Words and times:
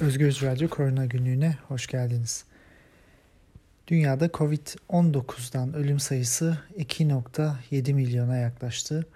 Özgür 0.00 0.38
Radyo 0.42 0.68
Korona 0.68 1.06
Günlüğü'ne 1.06 1.56
hoş 1.68 1.86
geldiniz. 1.86 2.44
Dünyada 3.88 4.26
Covid-19'dan 4.26 5.74
ölüm 5.74 6.00
sayısı 6.00 6.58
2.7 6.78 7.92
milyona 7.92 8.36
yaklaştı. 8.36 9.06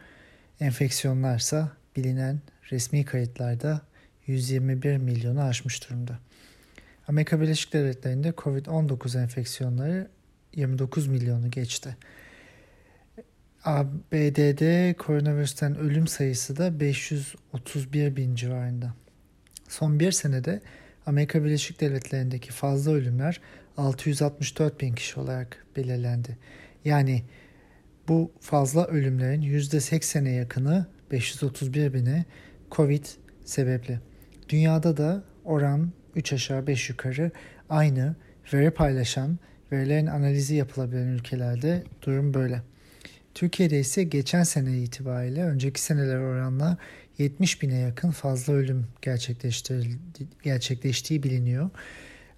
Enfeksiyonlarsa 0.61 1.73
bilinen 1.97 2.41
resmi 2.71 3.05
kayıtlarda 3.05 3.81
121 4.27 4.97
milyonu 4.97 5.43
aşmış 5.43 5.91
durumda. 5.91 6.19
Amerika 7.09 7.41
Birleşik 7.41 7.73
Devletleri'nde 7.73 8.29
Covid-19 8.29 9.23
enfeksiyonları 9.23 10.09
29 10.55 11.07
milyonu 11.07 11.51
geçti. 11.51 11.97
ABD'de 13.65 14.95
koronavirüsten 14.99 15.77
ölüm 15.77 16.07
sayısı 16.07 16.57
da 16.57 16.81
531 16.81 18.17
bin 18.17 18.35
civarında. 18.35 18.95
Son 19.69 20.01
bir 20.01 20.13
senede 20.13 20.61
Amerika 21.07 21.45
Birleşik 21.45 21.81
Devletleri'ndeki 21.81 22.53
fazla 22.53 22.93
ölümler 22.93 23.41
664 23.77 24.81
bin 24.81 24.95
kişi 24.95 25.21
olarak 25.21 25.67
belirlendi. 25.77 26.37
Yani 26.85 27.23
bu 28.09 28.33
fazla 28.41 28.87
ölümlerin 28.87 29.43
%80'e 29.43 30.31
yakını 30.31 30.87
531 31.11 31.95
bini 31.95 32.25
Covid 32.71 33.05
sebepli. 33.45 34.01
Dünyada 34.49 34.97
da 34.97 35.25
oran 35.45 35.93
3 36.15 36.33
aşağı 36.33 36.67
5 36.67 36.89
yukarı 36.89 37.31
aynı 37.71 38.17
veri 38.53 38.71
paylaşan, 38.71 39.39
verilerin 39.73 40.07
analizi 40.07 40.55
yapılabilen 40.55 41.07
ülkelerde 41.07 41.85
durum 42.03 42.35
böyle. 42.35 42.63
Türkiye'de 43.35 43.81
ise 43.81 44.03
geçen 44.03 44.43
sene 44.43 44.79
itibariyle 44.79 45.45
önceki 45.45 45.81
seneler 45.81 46.19
oranla 46.19 46.79
70 47.19 47.63
bine 47.63 47.79
yakın 47.79 48.11
fazla 48.11 48.53
ölüm 48.53 48.87
gerçekleştiği 50.43 51.23
biliniyor. 51.23 51.71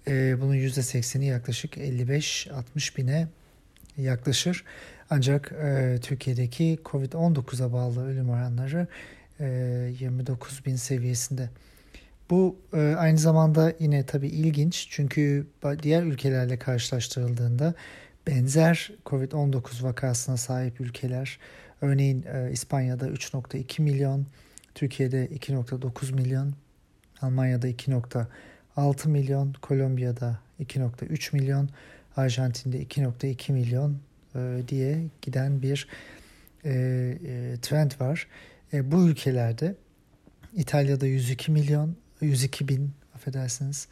Ee, 0.07 0.41
bunun 0.41 0.55
%80'i 0.55 1.25
yaklaşık 1.25 1.77
55-60 1.77 2.97
bine 2.97 3.27
yaklaşır. 3.97 4.63
Ancak 5.09 5.51
e, 5.51 5.97
Türkiye'deki 6.01 6.79
Covid-19'a 6.85 7.73
bağlı 7.73 8.07
ölüm 8.07 8.29
oranları 8.29 8.87
e, 9.39 9.45
29 9.99 10.65
bin 10.65 10.75
seviyesinde. 10.75 11.49
Bu 12.29 12.55
e, 12.73 12.77
aynı 12.77 13.17
zamanda 13.17 13.73
yine 13.79 14.05
tabii 14.05 14.27
ilginç 14.27 14.87
çünkü 14.89 15.47
diğer 15.83 16.03
ülkelerle 16.03 16.59
karşılaştırıldığında 16.59 17.73
benzer 18.27 18.91
Covid-19 19.05 19.83
vakasına 19.83 20.37
sahip 20.37 20.81
ülkeler 20.81 21.39
örneğin 21.81 22.25
e, 22.33 22.51
İspanya'da 22.51 23.07
3.2 23.07 23.81
milyon, 23.81 24.25
Türkiye'de 24.75 25.25
2.9 25.25 26.13
milyon, 26.13 26.53
Almanya'da 27.21 27.69
2.6 27.69 29.09
milyon, 29.09 29.53
Kolombiya'da 29.61 30.39
2.3 30.59 31.35
milyon, 31.35 31.69
Arjantin'de 32.15 32.83
2.2 32.83 33.51
milyon 33.51 33.97
e, 34.35 34.39
diye 34.67 35.05
giden 35.21 35.61
bir 35.61 35.87
e, 36.65 36.71
e, 36.71 37.55
trend 37.61 37.91
var. 37.99 38.27
E, 38.73 38.91
bu 38.91 39.07
ülkelerde 39.07 39.75
İtalya'da 40.53 41.05
102 41.05 41.51
milyon, 41.51 41.95
102 42.21 42.67
bin 42.67 42.91
affedersiniz, 43.15 43.87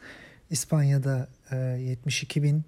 İspanya'da 0.50 1.28
e, 1.50 1.56
72 1.56 2.42
bin, 2.42 2.64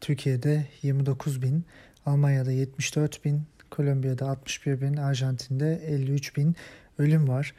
Türkiye'de 0.00 0.66
29 0.82 1.42
bin, 1.42 1.64
Almanya'da 2.06 2.52
74 2.52 3.24
bin, 3.24 3.42
Kolombiya'da 3.70 4.30
61 4.30 4.80
bin, 4.80 4.96
Arjantin'de 4.96 5.80
53 5.86 6.36
bin 6.36 6.56
ölüm 7.00 7.28
var. 7.28 7.54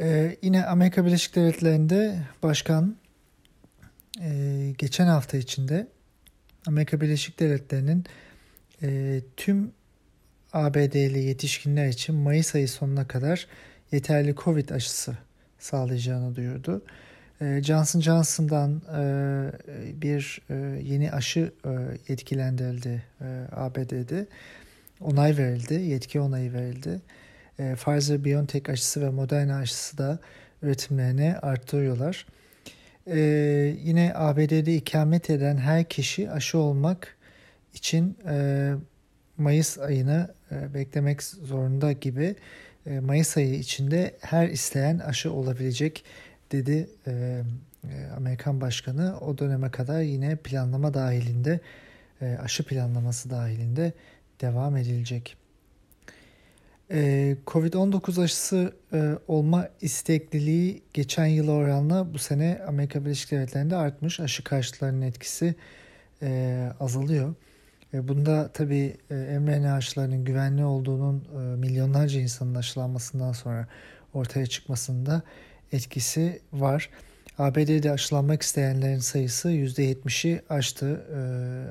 Ee, 0.01 0.37
yine 0.43 0.67
Amerika 0.67 1.07
Birleşik 1.07 1.37
Devletleri'nde 1.37 2.19
başkan 2.43 2.97
e, 4.21 4.75
geçen 4.79 5.07
hafta 5.07 5.37
içinde 5.37 5.89
Amerika 6.67 7.01
Birleşik 7.01 7.41
Devletleri'nin 7.41 8.05
e, 8.83 9.21
tüm 9.37 9.73
ABD'li 10.53 11.19
yetişkinler 11.19 11.89
için 11.89 12.15
Mayıs 12.15 12.55
ayı 12.55 12.69
sonuna 12.69 13.09
kadar 13.09 13.47
yeterli 13.93 14.35
Covid 14.35 14.69
aşısı 14.69 15.17
sağlayacağını 15.59 16.37
duyurdu. 16.37 16.83
E, 17.41 17.63
Johnson 17.63 18.01
Johnson'dan 18.01 18.83
e, 18.97 19.03
bir 20.03 20.41
e, 20.51 20.55
yeni 20.83 21.13
aşı 21.13 21.53
e, 21.65 21.71
yetkilendirildi 22.09 23.03
e, 23.21 23.25
ABD'de. 23.53 24.27
Onay 25.01 25.37
verildi, 25.37 25.75
yetki 25.75 26.21
onayı 26.21 26.53
verildi 26.53 27.01
e, 27.59 27.63
Pfizer-BioNTech 27.63 28.73
aşısı 28.73 29.01
ve 29.01 29.11
Moderna 29.11 29.57
aşısı 29.57 29.99
da 29.99 30.19
üretimlerini 30.63 31.37
arttırıyorlar. 31.43 32.27
E, 33.09 33.19
yine 33.85 34.13
ABD'de 34.15 34.75
ikamet 34.75 35.31
eden 35.31 35.57
her 35.57 35.85
kişi 35.85 36.31
aşı 36.31 36.59
olmak 36.59 37.17
için 37.75 38.17
e, 38.29 38.75
Mayıs 39.39 39.79
ayını 39.79 40.35
e, 40.53 40.75
beklemek 40.75 41.23
zorunda 41.23 41.93
gibi 41.93 42.37
e, 42.87 43.01
Mayıs 43.01 43.37
ayı 43.37 43.55
içinde 43.55 44.17
her 44.21 44.49
isteyen 44.49 44.99
aşı 44.99 45.33
olabilecek 45.33 46.05
dedi 46.53 46.89
e, 47.07 47.43
e, 47.85 48.07
Amerikan 48.17 48.61
Başkanı. 48.61 49.21
O 49.21 49.39
döneme 49.39 49.71
kadar 49.71 50.01
yine 50.01 50.37
planlama 50.37 50.95
dahilinde 50.95 51.61
e, 52.23 52.37
aşı 52.43 52.65
planlaması 52.65 53.31
dahilinde 53.31 53.93
devam 54.41 54.77
edilecek. 54.77 55.37
Ee, 56.91 57.37
Covid-19 57.47 58.23
aşısı 58.23 58.73
e, 58.93 59.13
olma 59.29 59.69
istekliliği 59.81 60.83
geçen 60.95 61.27
yıl 61.27 61.49
oranla 61.49 62.15
bu 62.15 62.19
sene 62.19 62.61
Amerika 62.67 63.05
Birleşik 63.05 63.31
Devletleri'nde 63.31 63.77
artmış. 63.77 64.21
Aşı 64.21 64.45
karşıtlarının 64.45 65.03
etkisi 65.03 65.55
e, 66.23 66.69
azalıyor. 66.81 67.35
E, 67.95 68.09
bunda 68.09 68.51
tabii 68.53 68.97
mRNA 69.41 69.75
aşılarının 69.75 70.25
güvenli 70.25 70.65
olduğunun 70.65 71.25
milyonlarca 71.59 72.21
insanın 72.21 72.55
aşılanmasından 72.55 73.33
sonra 73.33 73.67
ortaya 74.15 74.47
çıkmasında 74.47 75.23
etkisi 75.73 76.41
var. 76.53 76.91
ABD'de 77.39 77.93
aşılanmak 77.93 78.43
isteyenlerin 78.43 78.99
sayısı 78.99 79.51
%70'i 79.51 80.43
aştı 80.49 81.07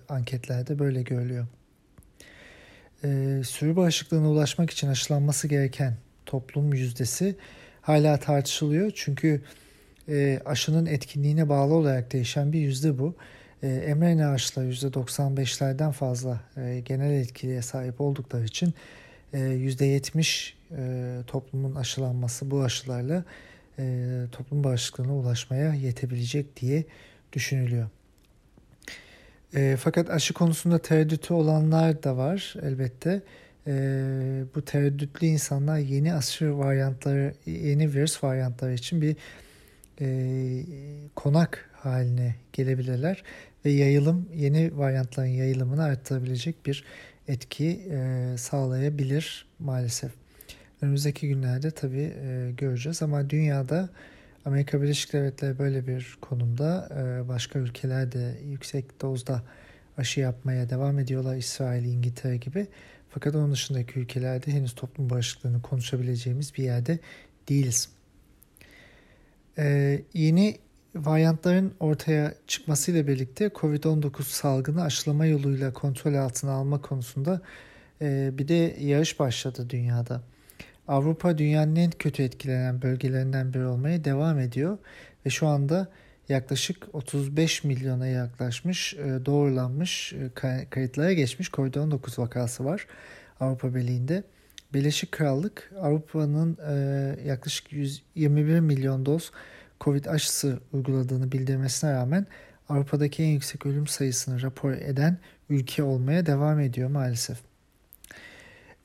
anketlerde 0.10 0.80
böyle 0.80 1.02
görülüyor 1.02 1.48
e, 3.03 3.41
sürü 3.46 3.75
bağışıklığına 3.75 4.30
ulaşmak 4.30 4.69
için 4.69 4.88
aşılanması 4.88 5.48
gereken 5.48 5.94
toplum 6.25 6.74
yüzdesi 6.74 7.36
hala 7.81 8.18
tartışılıyor. 8.19 8.92
Çünkü 8.95 9.42
e, 10.10 10.39
aşının 10.45 10.86
etkinliğine 10.86 11.50
bağlı 11.50 11.74
olarak 11.74 12.13
değişen 12.13 12.54
bir 12.54 12.60
yüzde 12.60 13.00
bu. 13.00 13.16
E, 13.63 13.94
mRNA 13.94 14.30
aşıları 14.30 14.68
%95'lerden 14.68 15.92
fazla 15.92 16.42
e, 16.57 16.81
genel 16.86 17.12
etkiliğe 17.12 17.62
sahip 17.62 18.01
oldukları 18.01 18.45
için 18.45 18.74
e, 19.33 19.38
%70 19.39 20.54
e, 20.72 21.24
toplumun 21.27 21.75
aşılanması 21.75 22.51
bu 22.51 22.63
aşılarla 22.63 23.24
e, 23.80 24.06
toplum 24.31 24.63
bağışıklığına 24.63 25.16
ulaşmaya 25.16 25.74
yetebilecek 25.74 26.62
diye 26.62 26.83
düşünülüyor. 27.33 27.89
E, 29.56 29.78
fakat 29.80 30.10
aşı 30.10 30.34
konusunda 30.34 30.80
tereddütü 30.80 31.34
olanlar 31.34 32.04
da 32.04 32.18
var 32.18 32.56
elbette. 32.62 33.22
E, 33.68 33.74
bu 34.56 34.62
tereddütlü 34.62 35.28
insanlar 35.28 35.78
yeni 35.78 36.14
aşı 36.14 36.58
varyantları, 36.58 37.34
yeni 37.46 37.94
virüs 37.94 38.24
varyantları 38.24 38.74
için 38.74 39.02
bir 39.02 39.16
e, 40.02 40.08
konak 41.16 41.70
haline 41.74 42.36
gelebilirler 42.54 43.24
ve 43.66 43.72
yayılım, 43.72 44.30
yeni 44.36 44.78
varyantların 44.78 45.28
yayılımını 45.28 45.84
arttırabilecek 45.84 46.66
bir 46.66 46.84
etki 47.28 47.82
e, 47.92 48.34
sağlayabilir 48.38 49.46
maalesef. 49.60 50.12
Önümüzdeki 50.82 51.28
günlerde 51.28 51.72
tabii 51.72 52.14
e, 52.24 52.52
göreceğiz 52.58 53.02
ama 53.02 53.30
dünyada 53.30 53.90
Amerika 54.48 54.82
Birleşik 54.82 55.14
Devletleri 55.14 55.60
böyle 55.60 55.88
bir 55.88 56.18
konumda. 56.22 56.90
E, 56.92 57.28
başka 57.28 57.60
ülkeler 57.60 58.12
de 58.12 58.40
yüksek 58.46 59.02
dozda 59.02 59.44
aşı 59.98 60.20
yapmaya 60.20 60.70
devam 60.70 61.00
ediyorlar. 61.00 61.36
İsrail, 61.36 61.86
İngiltere 61.86 62.38
gibi. 62.38 62.68
Fakat 63.10 63.36
onun 63.36 63.52
dışındaki 63.52 64.00
ülkelerde 64.00 64.52
henüz 64.52 64.76
toplum 64.76 65.10
bağışıklığını 65.10 65.62
konuşabileceğimiz 65.62 66.54
bir 66.56 66.64
yerde 66.64 67.00
değiliz. 67.50 67.90
Ee, 69.58 70.02
yeni 70.14 70.58
varyantların 70.96 71.74
ortaya 71.80 72.34
çıkmasıyla 72.48 73.08
birlikte 73.08 73.48
COVID-19 73.48 74.22
salgını 74.22 74.84
aşılama 74.84 75.26
yoluyla 75.26 75.74
kontrol 75.74 76.14
altına 76.14 76.52
alma 76.52 76.82
konusunda 76.82 77.42
e, 78.02 78.30
bir 78.34 78.48
de 78.48 78.78
yarış 78.80 79.20
başladı 79.20 79.70
dünyada. 79.70 80.22
Avrupa 80.88 81.38
dünyanın 81.38 81.75
en 81.75 81.92
kötü 81.92 82.24
etkilenen 82.24 82.81
bölgelerinden 82.81 83.54
biri 83.54 83.66
olmaya 83.66 84.04
devam 84.04 84.39
ediyor 84.39 84.78
ve 85.25 85.30
şu 85.30 85.48
anda 85.48 85.88
yaklaşık 86.30 86.95
35 86.95 87.63
milyona 87.63 88.07
yaklaşmış 88.07 88.94
e, 88.94 89.25
doğrulanmış 89.25 90.13
e, 90.13 90.66
kayıtlara 90.69 91.13
geçmiş 91.13 91.48
COVID-19 91.48 92.22
vakası 92.22 92.66
var 92.66 92.88
Avrupa 93.39 93.75
Birliği'nde. 93.75 94.24
Birleşik 94.74 95.12
Krallık 95.12 95.72
Avrupa'nın 95.81 96.57
e, 96.69 97.30
yaklaşık 97.30 97.74
121 97.74 98.60
milyon 98.60 99.06
doz 99.06 99.31
Covid 99.81 100.06
aşısı 100.06 100.60
uyguladığını 100.74 101.31
bildirmesine 101.31 101.94
rağmen 101.94 102.25
Avrupa'daki 102.69 103.24
en 103.24 103.28
yüksek 103.28 103.66
ölüm 103.66 103.88
sayısını 103.88 104.42
rapor 104.42 104.72
eden 104.72 105.18
ülke 105.50 105.84
olmaya 105.84 106.25
devam 106.25 106.60
ediyor 106.60 106.89
maalesef. 106.89 107.38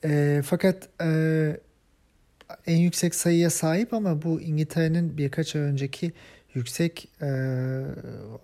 E, 0.03 0.41
fakat 0.45 0.89
e, 1.01 1.57
en 2.67 2.77
yüksek 2.77 3.15
sayıya 3.15 3.49
sahip 3.49 3.93
ama 3.93 4.21
bu 4.21 4.41
İngiltere'nin 4.41 5.17
birkaç 5.17 5.55
ay 5.55 5.61
önceki 5.61 6.13
yüksek 6.53 7.09
e, 7.21 7.27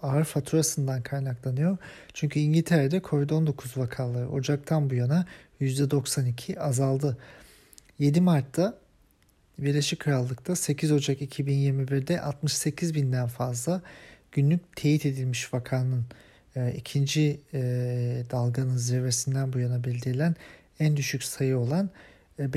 ağır 0.01 0.23
faturasından 0.23 1.01
kaynaklanıyor. 1.01 1.77
Çünkü 2.13 2.39
İngiltere'de 2.39 2.97
COVID-19 2.97 3.79
vakaları 3.79 4.29
Ocak'tan 4.29 4.89
bu 4.89 4.95
yana 4.95 5.25
%92 5.61 6.59
azaldı. 6.59 7.17
7 7.99 8.21
Mart'ta 8.21 8.77
Birleşik 9.57 9.99
Krallık'ta 9.99 10.55
8 10.55 10.91
Ocak 10.91 11.21
2021'de 11.21 12.21
68 12.21 12.95
binden 12.95 13.27
fazla 13.27 13.81
günlük 14.31 14.75
teyit 14.75 15.05
edilmiş 15.05 15.53
vakanın 15.53 16.05
e, 16.55 16.73
ikinci 16.77 17.39
e, 17.53 17.59
dalganın 18.31 18.77
zirvesinden 18.77 19.53
bu 19.53 19.59
yana 19.59 19.83
bildirilen 19.83 20.35
en 20.79 20.97
düşük 20.97 21.23
sayı 21.23 21.57
olan 21.57 21.89
e, 22.39 22.53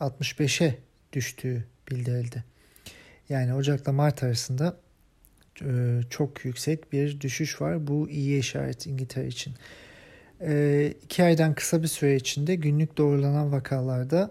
5265'e 0.00 0.78
düştüğü 1.12 1.64
bildirildi. 1.90 2.44
Yani 3.28 3.54
Ocak'la 3.54 3.92
Mart 3.92 4.22
arasında 4.22 4.76
e, 5.62 6.00
çok 6.10 6.44
yüksek 6.44 6.92
bir 6.92 7.20
düşüş 7.20 7.60
var. 7.60 7.86
Bu 7.86 8.10
iyi 8.10 8.38
işaret 8.38 8.86
İngiltere 8.86 9.26
için. 9.26 9.54
E, 10.40 10.94
iki 11.04 11.22
aydan 11.22 11.54
kısa 11.54 11.82
bir 11.82 11.88
süre 11.88 12.16
içinde 12.16 12.54
günlük 12.54 12.98
doğrulanan 12.98 13.52
vakalarda 13.52 14.30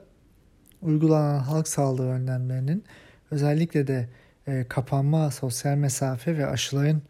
uygulanan 0.82 1.40
halk 1.40 1.68
sağlığı 1.68 2.10
önlemlerinin 2.10 2.84
özellikle 3.32 3.88
de 3.88 4.10
e, 4.48 4.66
kapanma, 4.70 5.32
sosyal 5.32 5.76
mesafe 5.76 6.38
ve 6.38 6.48
aşıların 6.48 7.02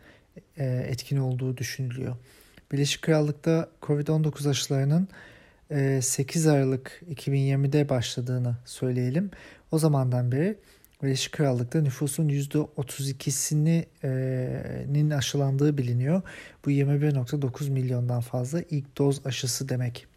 etkin 0.57 1.17
olduğu 1.17 1.57
düşünülüyor. 1.57 2.15
Birleşik 2.71 3.01
Krallık'ta 3.01 3.69
COVID-19 3.81 4.49
aşılarının 4.49 5.07
8 5.69 6.47
Aralık 6.47 7.01
2020'de 7.15 7.89
başladığını 7.89 8.55
söyleyelim. 8.65 9.31
O 9.71 9.79
zamandan 9.79 10.31
beri 10.31 10.57
Birleşik 11.03 11.33
Krallık'ta 11.33 11.81
nüfusun 11.81 12.29
%32'sinin 12.29 15.09
aşılandığı 15.09 15.77
biliniyor. 15.77 16.21
Bu 16.65 16.71
21.9 16.71 17.69
milyondan 17.69 18.21
fazla 18.21 18.61
ilk 18.61 18.97
doz 18.97 19.25
aşısı 19.25 19.69
demek. 19.69 20.07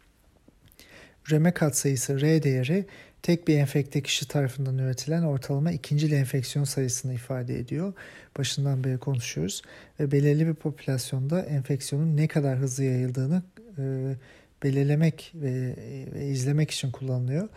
Üreme 1.27 1.53
katsayısı 1.53 2.21
R 2.21 2.43
değeri 2.43 2.85
tek 3.21 3.47
bir 3.47 3.57
enfekte 3.57 4.01
kişi 4.01 4.27
tarafından 4.27 4.77
üretilen 4.77 5.23
ortalama 5.23 5.71
ikinci 5.71 6.15
enfeksiyon 6.15 6.65
sayısını 6.65 7.13
ifade 7.13 7.59
ediyor. 7.59 7.93
Başından 8.37 8.83
beri 8.83 8.97
konuşuyoruz 8.97 9.61
ve 9.99 10.11
belirli 10.11 10.47
bir 10.47 10.53
popülasyonda 10.53 11.41
enfeksiyonun 11.41 12.17
ne 12.17 12.27
kadar 12.27 12.57
hızlı 12.57 12.83
yayıldığını 12.83 13.43
e, 13.77 14.15
belirlemek 14.63 15.31
ve, 15.35 15.75
ve 16.13 16.27
izlemek 16.27 16.71
için 16.71 16.91
kullanılıyor. 16.91 17.49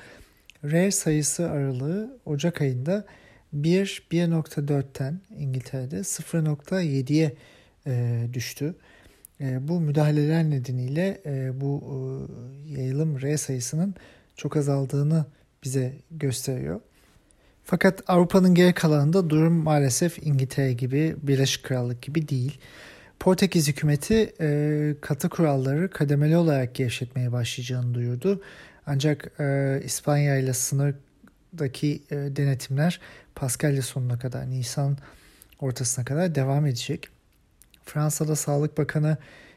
R 0.64 0.90
sayısı 0.90 1.50
aralığı 1.50 2.18
Ocak 2.24 2.60
ayında 2.60 3.04
1 3.52 4.06
1.4'ten 4.10 5.20
İngiltere'de 5.38 5.96
0.7'ye 5.96 7.34
e, 7.86 8.26
düştü. 8.32 8.74
E, 9.40 9.68
bu 9.68 9.80
müdahaleler 9.80 10.50
nedeniyle 10.50 11.20
e, 11.26 11.60
bu 11.60 11.82
e, 12.68 12.80
yayılım 12.80 13.22
R 13.22 13.36
sayısının 13.36 13.94
çok 14.36 14.56
azaldığını 14.56 15.26
bize 15.64 15.92
gösteriyor. 16.10 16.80
Fakat 17.64 18.02
Avrupa'nın 18.06 18.54
geri 18.54 18.72
kalanında 18.74 19.30
durum 19.30 19.54
maalesef 19.54 20.26
İngiltere 20.26 20.72
gibi, 20.72 21.16
Birleşik 21.22 21.64
Krallık 21.64 22.02
gibi 22.02 22.28
değil. 22.28 22.58
Portekiz 23.22 23.68
hükümeti 23.68 24.34
e, 24.40 24.94
katı 25.00 25.28
kuralları 25.28 25.90
kademeli 25.90 26.36
olarak 26.36 26.74
gevşetmeye 26.74 27.32
başlayacağını 27.32 27.94
duyurdu. 27.94 28.42
Ancak 28.86 29.40
e, 29.40 29.80
İspanya 29.84 30.36
ile 30.36 30.52
sınırdaki 30.52 32.02
e, 32.10 32.16
denetimler 32.16 33.00
Paskalya 33.34 33.82
sonuna 33.82 34.18
kadar, 34.18 34.50
Nisan 34.50 34.98
ortasına 35.60 36.04
kadar 36.04 36.34
devam 36.34 36.66
edecek. 36.66 37.08
Fransa'da 37.84 38.36
Sağlık 38.36 38.78
Bakanı 38.78 39.16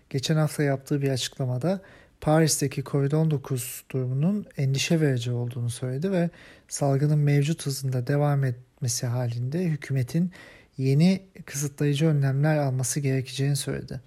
geçen 0.09 0.35
hafta 0.35 0.63
yaptığı 0.63 1.01
bir 1.01 1.09
açıklamada 1.09 1.81
Paris'teki 2.21 2.81
COVID-19 2.81 3.81
durumunun 3.91 4.45
endişe 4.57 5.01
verici 5.01 5.31
olduğunu 5.31 5.69
söyledi 5.69 6.11
ve 6.11 6.29
salgının 6.68 7.19
mevcut 7.19 7.65
hızında 7.65 8.07
devam 8.07 8.44
etmesi 8.44 9.07
halinde 9.07 9.63
hükümetin 9.63 10.31
yeni 10.77 11.22
kısıtlayıcı 11.45 12.06
önlemler 12.06 12.57
alması 12.57 13.00
gerekeceğini 13.00 13.56
söyledi. 13.56 14.01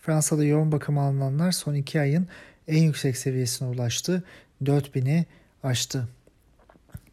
Fransa'da 0.00 0.44
yoğun 0.44 0.72
bakım 0.72 0.98
alınanlar 0.98 1.52
son 1.52 1.74
iki 1.74 2.00
ayın 2.00 2.28
en 2.68 2.82
yüksek 2.82 3.16
seviyesine 3.16 3.68
ulaştı. 3.68 4.24
4000'i 4.64 5.26
aştı. 5.62 6.08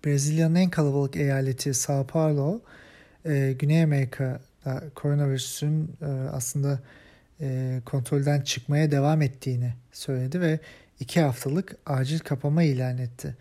Brezilya'nın 0.05 0.55
en 0.55 0.69
kalabalık 0.69 1.15
eyaleti 1.15 1.73
Sao 1.73 2.07
Paulo, 2.07 2.61
e, 3.25 3.55
Güney 3.59 3.83
Amerika'da 3.83 4.83
koronavirüsün 4.95 5.91
e, 6.01 6.05
aslında 6.05 6.79
e, 7.41 7.79
kontrolden 7.85 8.41
çıkmaya 8.41 8.91
devam 8.91 9.21
ettiğini 9.21 9.73
söyledi 9.91 10.41
ve 10.41 10.59
iki 10.99 11.21
haftalık 11.21 11.75
acil 11.85 12.19
kapama 12.19 12.63
ilan 12.63 12.97
etti. 12.97 13.35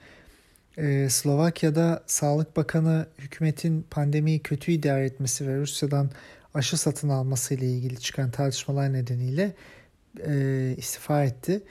E, 0.77 1.09
Slovakya'da 1.11 2.03
Sağlık 2.07 2.57
Bakanı 2.57 3.07
hükümetin 3.19 3.87
pandemiyi 3.91 4.43
kötü 4.43 4.73
idare 4.73 5.05
etmesi 5.05 5.49
ve 5.49 5.57
Rusya'dan 5.57 6.11
aşı 6.55 6.77
satın 6.77 7.09
alması 7.09 7.55
ile 7.55 7.67
ilgili 7.67 8.01
çıkan 8.01 8.31
tartışmalar 8.31 8.93
nedeniyle 8.93 9.55
e, 10.27 10.75
istifa 10.77 11.25
etti 11.25 11.63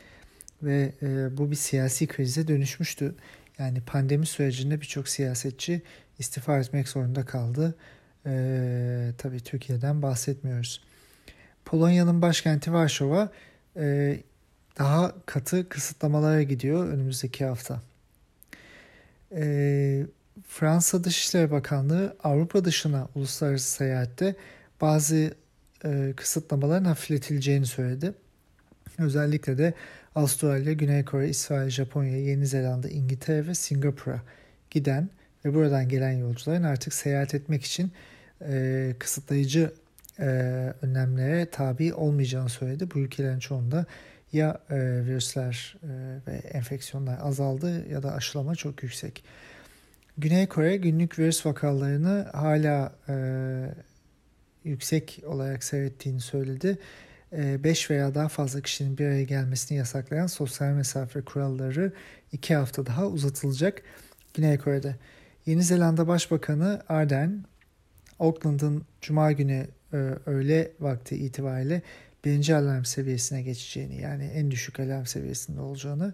ve 0.64 0.92
e, 1.02 1.38
bu 1.38 1.52
bir 1.52 1.56
siyasi 1.56 2.08
krize 2.08 2.48
dönüşmüştü. 2.48 3.16
Yani 3.60 3.82
pandemi 3.82 4.26
sürecinde 4.26 4.82
birçok 4.82 5.10
siyasetçi 5.10 5.82
istifa 6.20 6.60
etmek 6.60 6.88
zorunda 6.88 7.26
kaldı. 7.26 7.76
E, 8.26 9.12
tabii 9.18 9.40
Türkiye'den 9.40 10.02
bahsetmiyoruz. 10.02 10.84
Polonya'nın 11.66 12.22
başkenti 12.22 12.74
Varşova 12.74 13.32
daha 14.80 15.16
katı 15.26 15.70
kısıtlamalara 15.70 16.44
gidiyor 16.44 16.88
önümüzdeki 16.88 17.46
hafta. 17.46 17.82
E, 19.36 20.06
Fransa 20.48 21.04
Dışişleri 21.04 21.52
Bakanlığı 21.52 22.16
Avrupa 22.24 22.66
dışına 22.66 23.08
uluslararası 23.16 23.72
seyahatte 23.72 24.36
bazı 24.82 25.34
e, 25.86 26.14
kısıtlamaların 26.18 26.86
hafifletileceğini 26.86 27.66
söyledi. 27.66 28.14
Özellikle 28.98 29.58
de 29.58 29.74
Avustralya, 30.16 30.74
Güney 30.74 31.06
Kore, 31.06 31.30
İsrail, 31.30 31.70
Japonya, 31.70 32.18
Yeni 32.18 32.48
Zelanda, 32.48 32.90
İngiltere 32.90 33.48
ve 33.48 33.56
Singapur'a 33.56 34.22
giden 34.70 35.10
ve 35.46 35.54
buradan 35.54 35.90
gelen 35.90 36.12
yolcuların 36.12 36.64
artık 36.64 36.94
seyahat 36.94 37.36
etmek 37.36 37.64
için 37.64 37.92
e, 38.42 38.94
kısıtlayıcı 39.00 39.74
e, 40.20 40.26
önlemlere 40.82 41.46
tabi 41.46 41.94
olmayacağını 41.94 42.50
söyledi. 42.50 42.88
Bu 42.96 43.00
ülkelerin 43.00 43.40
çoğunda 43.40 43.86
ya 44.36 44.62
e, 44.70 44.76
virüsler 45.06 45.78
e, 45.84 45.88
ve 46.28 46.36
enfeksiyonlar 46.36 47.20
azaldı 47.22 47.90
ya 47.90 48.04
da 48.04 48.14
aşılama 48.14 48.56
çok 48.56 48.84
yüksek. 48.84 49.24
Güney 50.18 50.48
Kore 50.48 50.78
günlük 50.78 51.20
virüs 51.20 51.46
vakalarını 51.46 52.28
hala 52.34 52.94
e, 53.10 53.16
yüksek 54.64 55.22
olarak 55.26 55.64
seyrettiğini 55.64 56.22
söyledi. 56.22 56.78
5 57.32 57.90
veya 57.92 58.16
daha 58.16 58.28
fazla 58.28 58.62
kişinin 58.62 58.98
bir 58.98 59.06
araya 59.06 59.24
gelmesini 59.24 59.78
yasaklayan 59.78 60.28
sosyal 60.28 60.74
mesafe 60.74 61.22
kuralları 61.22 61.92
2 62.32 62.56
hafta 62.56 62.86
daha 62.86 63.08
uzatılacak 63.08 63.82
Güney 64.34 64.58
Kore'de. 64.58 64.96
Yeni 65.46 65.64
Zelanda 65.64 66.08
Başbakanı 66.08 66.84
Ardern, 66.90 67.32
Auckland'ın 68.20 68.86
Cuma 69.02 69.32
günü 69.32 69.68
e, 69.94 69.98
öğle 70.26 70.72
vakti 70.80 71.16
itibariyle 71.16 71.82
birinci 72.26 72.56
alarm 72.56 72.84
seviyesine 72.84 73.42
geçeceğini 73.42 74.02
yani 74.02 74.24
en 74.24 74.52
düşük 74.52 74.80
alarm 74.80 75.06
seviyesinde 75.06 75.62
olacağını 75.62 76.14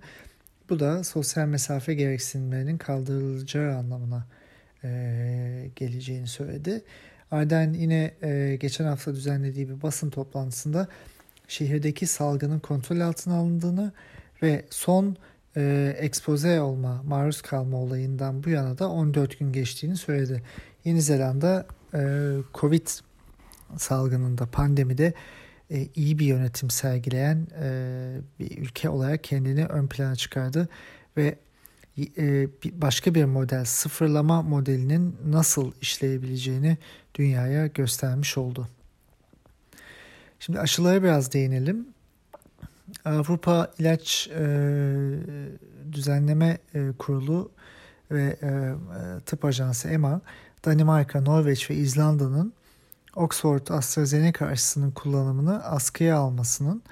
bu 0.70 0.80
da 0.80 1.03
sosyal 1.03 1.48
mesafe 1.48 1.94
gereksinimlerinin 1.94 2.77
kaldırılacağı 2.77 3.77
anlamına 3.77 4.27
e, 4.84 5.72
geleceğini 5.75 6.27
söyledi. 6.27 6.82
Arden 7.32 7.74
yine 7.74 8.13
e, 8.24 8.58
geçen 8.60 8.86
hafta 8.86 9.15
düzenlediği 9.15 9.70
bir 9.70 9.82
basın 9.82 10.10
toplantısında 10.10 10.88
şehirdeki 11.48 12.08
salgının 12.08 12.60
kontrol 12.60 13.00
altına 13.00 13.36
alındığını 13.36 13.91
ve 14.44 14.65
son 14.70 15.18
e, 15.58 15.96
ekspoze 16.00 16.62
olma, 16.62 17.03
maruz 17.03 17.41
kalma 17.41 17.77
olayından 17.77 18.44
bu 18.44 18.50
yana 18.50 18.77
da 18.77 18.89
14 18.89 19.39
gün 19.39 19.51
geçtiğini 19.51 19.98
söyledi. 19.98 20.44
Yeni 20.86 21.01
Zelanda 21.01 21.65
e, 21.94 22.00
Covid 22.53 22.88
salgınında, 23.77 24.46
pandemide 24.46 25.13
e, 25.71 25.87
iyi 25.95 26.19
bir 26.19 26.25
yönetim 26.25 26.69
sergileyen 26.69 27.47
e, 27.61 28.17
bir 28.39 28.57
ülke 28.57 28.89
olarak 28.89 29.23
kendini 29.23 29.65
ön 29.65 29.87
plana 29.87 30.15
çıkardı 30.15 30.69
ve 31.17 31.37
e, 32.17 32.47
başka 32.81 33.15
bir 33.15 33.25
model, 33.25 33.65
sıfırlama 33.65 34.41
modelinin 34.41 35.15
nasıl 35.25 35.71
işleyebileceğini 35.81 36.77
dünyaya 37.15 37.67
göstermiş 37.67 38.37
oldu. 38.37 38.67
Şimdi 40.39 40.59
aşılara 40.59 41.03
biraz 41.03 41.33
değinelim. 41.33 41.87
Avrupa 43.05 43.71
İlaç 43.79 44.29
e, 44.39 44.43
Düzenleme 45.91 46.57
Kurulu 46.99 47.51
ve 48.11 48.37
e 48.43 48.75
Tıp 49.25 49.45
Ajansı 49.45 49.89
EMA, 49.89 50.21
Danimarka, 50.65 51.21
Norveç 51.21 51.69
ve 51.69 51.75
İzlanda'nın 51.75 52.53
Oxford 53.15 53.68
AstraZeneca 53.68 54.46
aşısının 54.46 54.91
kullanımını 54.91 55.63
askıya 55.63 56.18
almasının 56.18 56.84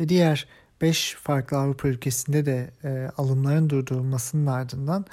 ve 0.00 0.08
diğer 0.08 0.46
5 0.80 1.14
farklı 1.14 1.56
Avrupa 1.56 1.88
ülkesinde 1.88 2.46
de 2.46 2.70
e, 2.84 3.10
alımların 3.16 3.70
durdurulmasının 3.70 4.46
ardından 4.46 5.06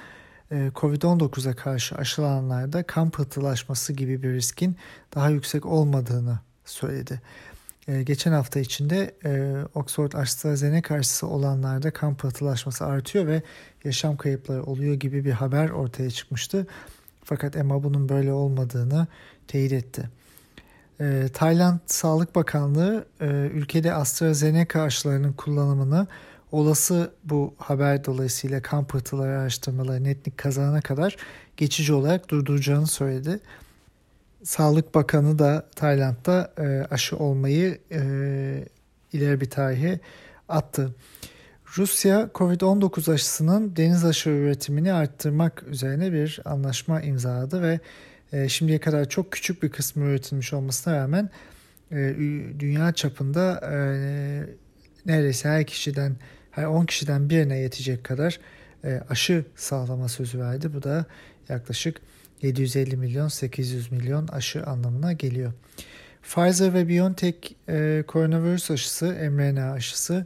e, 0.51 0.71
Covid-19'a 0.75 1.55
karşı 1.55 1.95
aşılananlarda 1.95 2.83
kan 2.83 3.09
pıhtılaşması 3.09 3.93
gibi 3.93 4.23
bir 4.23 4.33
riskin 4.33 4.77
daha 5.15 5.29
yüksek 5.29 5.65
olmadığını 5.65 6.39
söyledi. 6.65 7.21
E, 7.87 8.03
geçen 8.03 8.31
hafta 8.31 8.59
içinde 8.59 9.15
e, 9.25 9.63
Oxford 9.73 10.11
AstraZeneca 10.11 10.95
aşısı 10.95 11.27
olanlarda 11.27 11.91
kan 11.91 12.15
pıhtılaşması 12.15 12.85
artıyor 12.85 13.27
ve 13.27 13.41
yaşam 13.83 14.17
kayıpları 14.17 14.63
oluyor 14.63 14.95
gibi 14.95 15.25
bir 15.25 15.31
haber 15.31 15.69
ortaya 15.69 16.11
çıkmıştı. 16.11 16.67
Fakat 17.23 17.55
EMA 17.55 17.83
bunun 17.83 18.09
böyle 18.09 18.33
olmadığını 18.33 19.07
teyit 19.47 19.73
etti. 19.73 20.09
E, 21.01 21.27
Tayland 21.33 21.79
Sağlık 21.85 22.35
Bakanlığı 22.35 23.05
e, 23.21 23.25
ülkede 23.27 23.93
AstraZeneca 23.93 24.81
aşılarının 24.81 25.33
kullanımını 25.33 26.07
olası 26.51 27.11
bu 27.23 27.53
haber 27.57 28.05
dolayısıyla 28.05 28.61
kan 28.61 28.87
pıhtıları 28.87 29.39
araştırmaları 29.39 30.03
netlik 30.03 30.37
kazanana 30.37 30.81
kadar 30.81 31.15
geçici 31.57 31.93
olarak 31.93 32.29
durduracağını 32.29 32.87
söyledi. 32.87 33.39
Sağlık 34.43 34.95
Bakanı 34.95 35.39
da 35.39 35.69
Tayland'da 35.75 36.53
e, 36.57 36.93
aşı 36.93 37.17
olmayı 37.17 37.77
e, 37.91 37.99
ileri 39.13 39.41
bir 39.41 39.49
tarihe 39.49 39.99
attı. 40.49 40.95
Rusya 41.77 42.29
Covid-19 42.35 43.13
aşısının 43.13 43.75
deniz 43.75 44.05
aşı 44.05 44.29
üretimini 44.29 44.93
arttırmak 44.93 45.63
üzerine 45.63 46.13
bir 46.13 46.39
anlaşma 46.45 47.01
imzaladı 47.01 47.61
ve 47.61 47.79
e, 48.33 48.49
şimdiye 48.49 48.79
kadar 48.79 49.09
çok 49.09 49.31
küçük 49.31 49.63
bir 49.63 49.69
kısmı 49.69 50.05
üretilmiş 50.05 50.53
olmasına 50.53 50.95
rağmen 50.95 51.29
e, 51.91 52.15
dünya 52.59 52.93
çapında 52.93 53.61
e, 53.63 53.75
neredeyse 55.05 55.49
her 55.49 55.65
kişiden 55.65 56.15
her 56.51 56.65
10 56.65 56.85
kişiden 56.85 57.29
birine 57.29 57.57
yetecek 57.57 58.03
kadar 58.03 58.39
e, 58.83 59.01
aşı 59.09 59.45
sağlama 59.55 60.07
sözü 60.09 60.39
verdi. 60.39 60.73
Bu 60.73 60.83
da 60.83 61.05
yaklaşık 61.49 62.01
750 62.41 62.97
milyon 62.97 63.27
800 63.27 63.91
milyon 63.91 64.27
aşı 64.27 64.63
anlamına 64.63 65.13
geliyor. 65.13 65.53
Pfizer 66.23 66.73
ve 66.73 66.87
BioNTech 66.89 67.37
e, 67.69 68.03
koronavirüs 68.07 68.71
aşısı, 68.71 69.05
mRNA 69.05 69.71
aşısı 69.71 70.25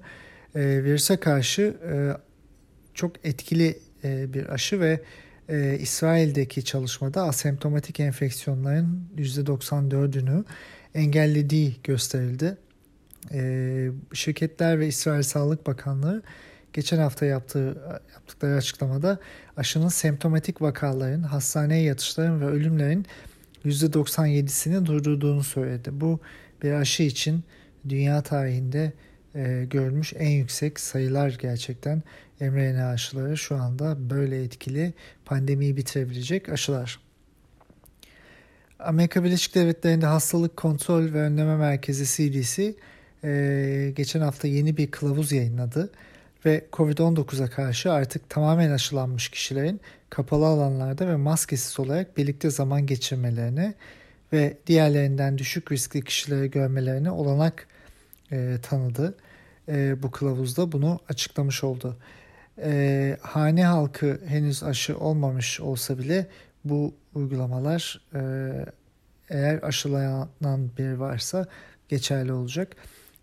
e, 0.55 0.83
virüse 0.83 1.17
karşı 1.17 1.77
e, 1.91 1.93
çok 2.93 3.25
etkili 3.25 3.79
e, 4.03 4.33
bir 4.33 4.50
aşı 4.53 4.79
ve 4.79 5.01
e, 5.50 5.77
İsrail'deki 5.79 6.65
çalışmada 6.65 7.23
asemptomatik 7.23 8.00
enfeksiyonların 8.00 9.07
%94'ünü 9.17 10.43
engellediği 10.95 11.75
gösterildi. 11.83 12.57
E, 13.33 13.89
şirketler 14.13 14.79
ve 14.79 14.88
İsrail 14.88 15.23
Sağlık 15.23 15.67
Bakanlığı 15.67 16.23
geçen 16.73 16.97
hafta 16.97 17.25
yaptığı 17.25 17.77
yaptıkları 18.13 18.55
açıklamada 18.55 19.19
aşının 19.57 19.88
semptomatik 19.88 20.62
vakaların, 20.62 21.23
hastaneye 21.23 21.83
yatışların 21.83 22.41
ve 22.41 22.45
ölümlerin 22.45 23.05
%97'sini 23.65 24.85
durdurduğunu 24.85 25.43
söyledi. 25.43 25.89
Bu 25.93 26.19
bir 26.63 26.71
aşı 26.71 27.03
için 27.03 27.43
dünya 27.89 28.21
tarihinde 28.21 28.93
e, 29.35 29.65
görülmüş 29.69 30.13
en 30.17 30.29
yüksek 30.29 30.79
sayılar 30.79 31.38
gerçekten 31.41 32.03
mRNA 32.40 32.90
aşıları 32.90 33.38
şu 33.38 33.56
anda 33.56 34.10
böyle 34.10 34.44
etkili 34.44 34.94
pandemiyi 35.25 35.78
bitirebilecek 35.78 36.50
aşılar. 36.50 37.00
Amerika 38.80 39.24
Birleşik 39.24 39.56
Devletleri'nde 39.56 40.06
Hastalık 40.06 40.58
Kontrol 40.58 41.13
ve 41.13 41.22
Önleme 41.22 41.56
Merkezi 41.56 42.06
CDC 42.06 42.74
e, 43.24 43.94
geçen 43.96 44.22
hafta 44.22 44.48
yeni 44.48 44.78
bir 44.78 44.92
kılavuz 44.92 45.32
yayınladı 45.32 45.92
ve 46.46 46.66
COVID-19'a 46.74 47.50
karşı 47.50 47.92
artık 47.92 48.30
tamamen 48.30 48.72
aşılanmış 48.72 49.30
kişilerin 49.30 49.82
kapalı 50.10 50.46
alanlarda 50.46 51.08
ve 51.08 51.16
maskesiz 51.16 51.80
olarak 51.80 52.18
birlikte 52.18 52.50
zaman 52.50 52.86
geçirmelerini 52.86 53.74
ve 54.34 54.58
diğerlerinden 54.68 55.38
düşük 55.38 55.72
riskli 55.72 56.04
kişileri 56.04 56.52
görmelerine 56.52 57.12
olanak 57.12 57.68
e, 58.32 58.58
tanıdı. 58.62 59.16
E, 59.70 60.04
bu 60.04 60.12
kılavuzda 60.12 60.72
bunu 60.72 61.00
açıklamış 61.10 61.63
oldu. 61.63 61.98
E, 62.62 63.17
hane 63.22 63.65
halkı 63.65 64.19
henüz 64.27 64.63
aşı 64.63 64.98
olmamış 64.98 65.60
olsa 65.60 65.98
bile 65.98 66.27
bu 66.65 66.93
uygulamalar 67.13 68.01
e, 68.15 68.22
eğer 69.29 69.63
aşılanan 69.63 70.69
biri 70.77 71.00
varsa 71.00 71.48
geçerli 71.89 72.33
olacak. 72.33 72.75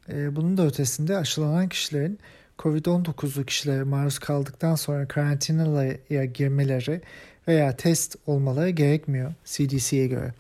E, 0.08 0.37
bunun 0.37 0.56
da 0.56 0.66
ötesinde 0.66 1.16
aşılanan 1.16 1.68
kişilerin 1.68 2.18
COVID-19'lu 2.58 3.44
kişilere 3.44 3.82
maruz 3.82 4.18
kaldıktan 4.18 4.75
sonra 4.75 5.08
karantinaya 5.08 6.25
girmeleri 6.25 7.00
veya 7.49 7.76
test 7.76 8.16
olmaları 8.26 8.70
gerekmiyor 8.70 9.34
CDC'ye 9.44 10.06
göre. 10.06 10.34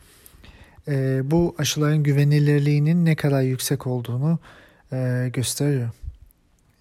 E, 0.88 1.20
bu 1.30 1.54
aşıların 1.58 2.02
güvenilirliğinin 2.02 3.04
ne 3.04 3.16
kadar 3.16 3.42
yüksek 3.42 3.86
olduğunu 3.86 4.38
e, 4.92 5.30
gösteriyor. 5.32 5.88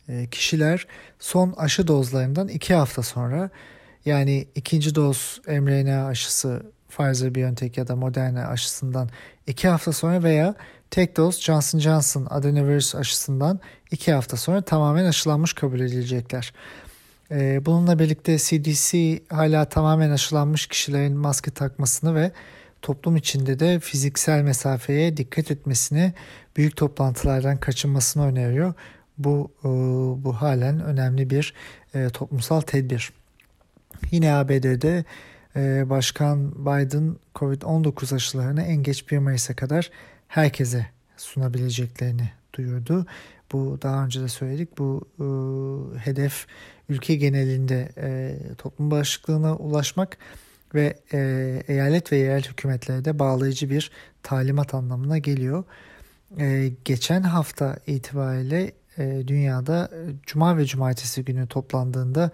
E, 0.09 0.27
kişiler 0.27 0.87
son 1.19 1.53
aşı 1.57 1.87
dozlarından 1.87 2.47
2 2.47 2.73
hafta 2.73 3.03
sonra 3.03 3.49
yani 4.05 4.47
ikinci 4.55 4.95
doz 4.95 5.41
mRNA 5.47 6.05
aşısı 6.05 6.63
Pfizer-BioNTech 6.91 7.79
ya 7.79 7.87
da 7.87 7.95
Moderna 7.95 8.47
aşısından 8.47 9.09
2 9.47 9.67
hafta 9.67 9.93
sonra 9.93 10.23
veya 10.23 10.55
tek 10.91 11.17
doz 11.17 11.41
Johnson 11.41 11.79
Johnson 11.79 12.27
adenovirüs 12.29 12.95
aşısından 12.95 13.59
2 13.91 14.13
hafta 14.13 14.37
sonra 14.37 14.61
tamamen 14.61 15.05
aşılanmış 15.05 15.53
kabul 15.53 15.79
edilecekler. 15.79 16.53
E, 17.31 17.65
bununla 17.65 17.99
birlikte 17.99 18.37
CDC 18.37 19.19
hala 19.29 19.65
tamamen 19.65 20.11
aşılanmış 20.11 20.67
kişilerin 20.67 21.17
maske 21.17 21.51
takmasını 21.51 22.15
ve 22.15 22.31
toplum 22.81 23.15
içinde 23.15 23.59
de 23.59 23.79
fiziksel 23.79 24.41
mesafeye 24.41 25.17
dikkat 25.17 25.51
etmesini, 25.51 26.13
büyük 26.57 26.77
toplantılardan 26.77 27.57
kaçınmasını 27.57 28.25
öneriyor. 28.25 28.73
Bu 29.19 29.51
e, 29.59 29.67
bu 30.23 30.33
halen 30.33 30.79
önemli 30.79 31.29
bir 31.29 31.53
e, 31.93 32.09
toplumsal 32.09 32.61
tedbir. 32.61 33.13
Yine 34.11 34.33
ABD'de 34.33 35.05
e, 35.55 35.89
Başkan 35.89 36.51
Biden 36.51 37.15
COVID-19 37.35 38.15
aşılarını 38.15 38.61
en 38.61 38.83
geç 38.83 39.11
1 39.11 39.17
Mayıs'a 39.17 39.55
kadar 39.55 39.89
herkese 40.27 40.87
sunabileceklerini 41.17 42.29
duyurdu. 42.53 43.05
Bu 43.51 43.79
daha 43.81 44.05
önce 44.05 44.21
de 44.21 44.27
söyledik. 44.27 44.77
Bu 44.77 45.07
e, 45.19 45.25
hedef 45.99 46.47
ülke 46.89 47.15
genelinde 47.15 47.89
e, 47.97 48.37
toplum 48.57 48.91
bağışıklığına 48.91 49.55
ulaşmak 49.55 50.17
ve 50.75 50.99
e, 51.13 51.19
eyalet 51.67 52.11
ve 52.11 52.17
yerel 52.17 52.43
hükümetlere 52.43 53.05
de 53.05 53.19
bağlayıcı 53.19 53.69
bir 53.69 53.91
talimat 54.23 54.73
anlamına 54.73 55.17
geliyor. 55.17 55.63
e, 56.39 56.71
geçen 56.85 57.21
hafta 57.21 57.77
itibariyle 57.87 58.71
dünyada 59.27 59.89
cuma 60.25 60.57
ve 60.57 60.65
cumartesi 60.65 61.25
günü 61.25 61.47
toplandığında 61.47 62.31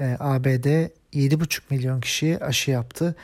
e, 0.00 0.16
ABD 0.20 0.66
7,5 1.12 1.60
milyon 1.70 2.00
kişiye 2.00 2.38
aşı 2.38 2.70
yaptı. 2.70 3.16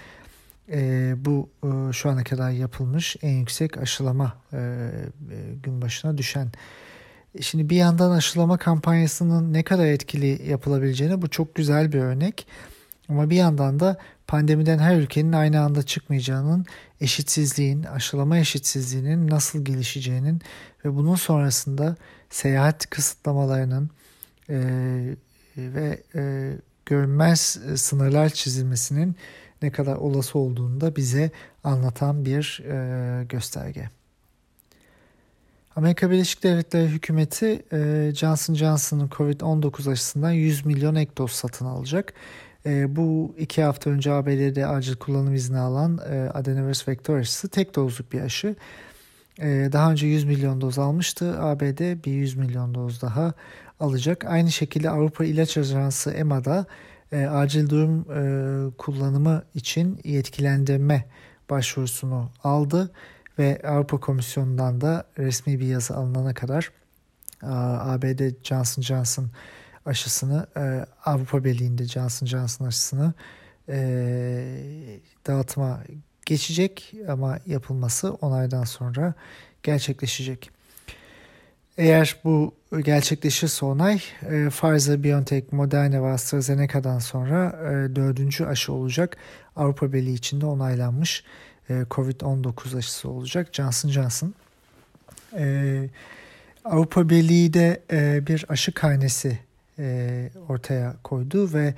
E, 0.73 1.13
bu 1.17 1.49
e, 1.65 1.93
şu 1.93 2.11
ana 2.11 2.25
kadar 2.25 2.51
yapılmış 2.51 3.17
en 3.23 3.35
yüksek 3.35 3.79
aşılama 3.79 4.35
e, 4.53 4.57
e, 4.57 5.55
gün 5.63 5.83
başına 5.83 6.19
düşen. 6.19 6.49
Şimdi 7.41 7.71
bir 7.71 7.77
yandan 7.77 8.11
aşılama 8.11 8.59
kampanyasının 8.59 9.53
ne 9.53 9.63
kadar 9.63 9.87
etkili 9.87 10.51
yapılabileceğine 10.51 11.23
bu 11.23 11.29
çok 11.29 11.55
güzel 11.55 11.93
bir 11.93 11.99
örnek. 11.99 12.47
Ama 13.09 13.31
bir 13.31 13.37
yandan 13.37 13.81
da 13.81 13.97
pandemiden 14.27 14.79
her 14.79 14.97
ülkenin 14.97 15.33
aynı 15.33 15.61
anda 15.61 15.83
çıkmayacağının, 15.83 16.67
eşitsizliğin, 17.01 17.83
aşılama 17.83 18.39
eşitsizliğinin 18.39 19.29
nasıl 19.29 19.65
gelişeceğinin 19.65 20.41
ve 20.85 20.97
bunun 20.97 21.15
sonrasında 21.15 21.97
seyahat 22.31 22.91
kısıtlamalarının 22.91 23.91
e, 24.49 24.57
ve 25.57 26.03
e, 26.15 26.53
görünmez 26.87 27.59
sınırlar 27.77 28.29
çizilmesinin 28.29 29.17
ne 29.63 29.71
kadar 29.71 29.97
olası 29.97 30.39
olduğunu 30.39 30.81
da 30.81 30.97
bize 30.97 31.31
anlatan 31.65 32.25
bir 32.25 32.63
e, 32.65 33.25
gösterge. 33.25 33.91
Amerika 35.77 36.11
Birleşik 36.11 36.43
Devletleri 36.43 36.89
hükümeti 36.89 37.63
e, 37.73 38.13
Johnson 38.15 38.55
Johnson'ın 38.55 39.09
COVID-19 39.09 39.91
aşısından 39.91 40.31
100 40.31 40.67
milyon 40.67 40.95
ek 40.95 41.13
doz 41.19 41.33
satın 41.33 41.67
alacak. 41.67 42.13
E, 42.67 42.97
bu 42.97 43.35
iki 43.39 43.63
hafta 43.63 43.91
önce 43.91 44.13
ABD'de 44.13 44.67
acil 44.67 44.97
kullanım 44.97 45.35
izni 45.35 45.59
alan 45.59 46.01
e, 46.11 46.31
adenovirüs 46.31 46.89
vektör 46.89 47.19
aşısı 47.19 47.49
tek 47.49 47.77
dozluk 47.77 48.13
bir 48.13 48.21
aşı. 48.21 48.57
E, 49.39 49.69
daha 49.73 49.91
önce 49.91 50.07
100 50.07 50.25
milyon 50.25 50.61
doz 50.61 50.79
almıştı. 50.79 51.41
ABD 51.41 52.05
bir 52.05 52.13
100 52.13 52.37
milyon 52.37 52.75
doz 52.75 53.03
daha 53.03 53.33
alacak. 53.81 54.25
Aynı 54.25 54.51
şekilde 54.51 54.91
Avrupa 54.91 55.25
İlaç 55.25 55.57
Ajansı 55.57 56.11
EMA'da 56.11 56.67
e, 57.13 57.27
acil 57.27 57.69
durum 57.69 58.01
e, 58.01 58.71
kullanımı 58.79 59.43
için 59.55 60.01
yetkilendirme 60.05 61.05
başvurusunu 61.51 62.31
aldı 62.45 62.93
ve 63.39 63.61
Avrupa 63.65 64.01
Komisyonu'ndan 64.01 64.81
da 64.81 65.05
resmi 65.19 65.61
bir 65.61 65.67
yazı 65.67 65.97
alınana 65.97 66.35
kadar 66.35 66.73
ABD 67.43 68.45
Johnson 68.45 68.83
Johnson 68.83 69.31
aşısını 69.87 70.47
e, 70.57 70.87
Avrupa 71.05 71.45
Birliği'nde 71.45 71.85
Johnson 71.85 72.27
Johnson 72.27 72.67
aşısını 72.67 73.15
e, 73.69 75.01
dağıtıma 75.27 75.81
geçecek 76.31 76.93
ama 77.09 77.39
yapılması 77.47 78.13
onaydan 78.13 78.65
sonra 78.65 79.15
gerçekleşecek. 79.63 80.51
Eğer 81.79 82.17
bu 82.25 82.55
gerçekleşirse 82.85 83.67
onay 83.67 84.01
e, 84.23 84.49
Pfizer, 84.49 85.05
BioNTech, 85.05 85.53
Moderna 85.53 86.03
ve 86.03 86.09
AstraZeneca'dan 86.09 86.99
sonra 86.99 87.57
e, 87.63 87.97
dördüncü 87.97 88.45
aşı 88.45 88.73
olacak. 88.73 89.17
Avrupa 89.57 89.93
Birliği 89.93 90.15
içinde 90.15 90.47
onaylanmış 90.47 91.25
e, 91.71 91.73
COVID-19 91.73 92.79
aşısı 92.79 93.09
olacak 93.09 93.49
Johnson 93.53 93.89
Johnson. 93.91 94.35
E, 95.37 95.89
Avrupa 96.65 97.09
Birliği 97.09 97.55
de 97.55 97.83
e, 97.93 98.27
bir 98.27 98.45
aşı 98.49 98.73
karnesi 98.73 99.39
e, 99.79 100.31
ortaya 100.49 100.97
koydu 101.03 101.53
ve 101.53 101.75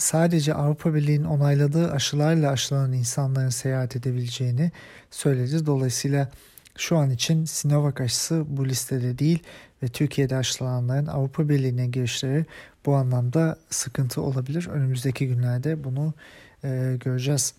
sadece 0.00 0.54
Avrupa 0.54 0.94
Birliği'nin 0.94 1.24
onayladığı 1.24 1.92
aşılarla 1.92 2.50
aşılanan 2.50 2.92
insanların 2.92 3.48
seyahat 3.48 3.96
edebileceğini 3.96 4.70
söyledi. 5.10 5.66
Dolayısıyla 5.66 6.30
şu 6.78 6.96
an 6.96 7.10
için 7.10 7.44
Sinovac 7.44 8.00
aşısı 8.00 8.44
bu 8.46 8.68
listede 8.68 9.18
değil 9.18 9.42
ve 9.82 9.88
Türkiye'de 9.88 10.36
aşılananların 10.36 11.06
Avrupa 11.06 11.48
Birliği'ne 11.48 11.86
girişleri 11.86 12.46
bu 12.86 12.94
anlamda 12.94 13.58
sıkıntı 13.70 14.22
olabilir. 14.22 14.68
Önümüzdeki 14.72 15.28
günlerde 15.28 15.84
bunu 15.84 16.14
e, 16.64 16.96
göreceğiz. 17.04 17.54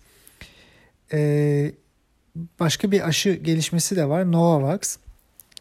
E, 1.12 1.72
başka 2.60 2.90
bir 2.90 3.08
aşı 3.08 3.30
gelişmesi 3.30 3.96
de 3.96 4.08
var. 4.08 4.32
Novavax 4.32 4.96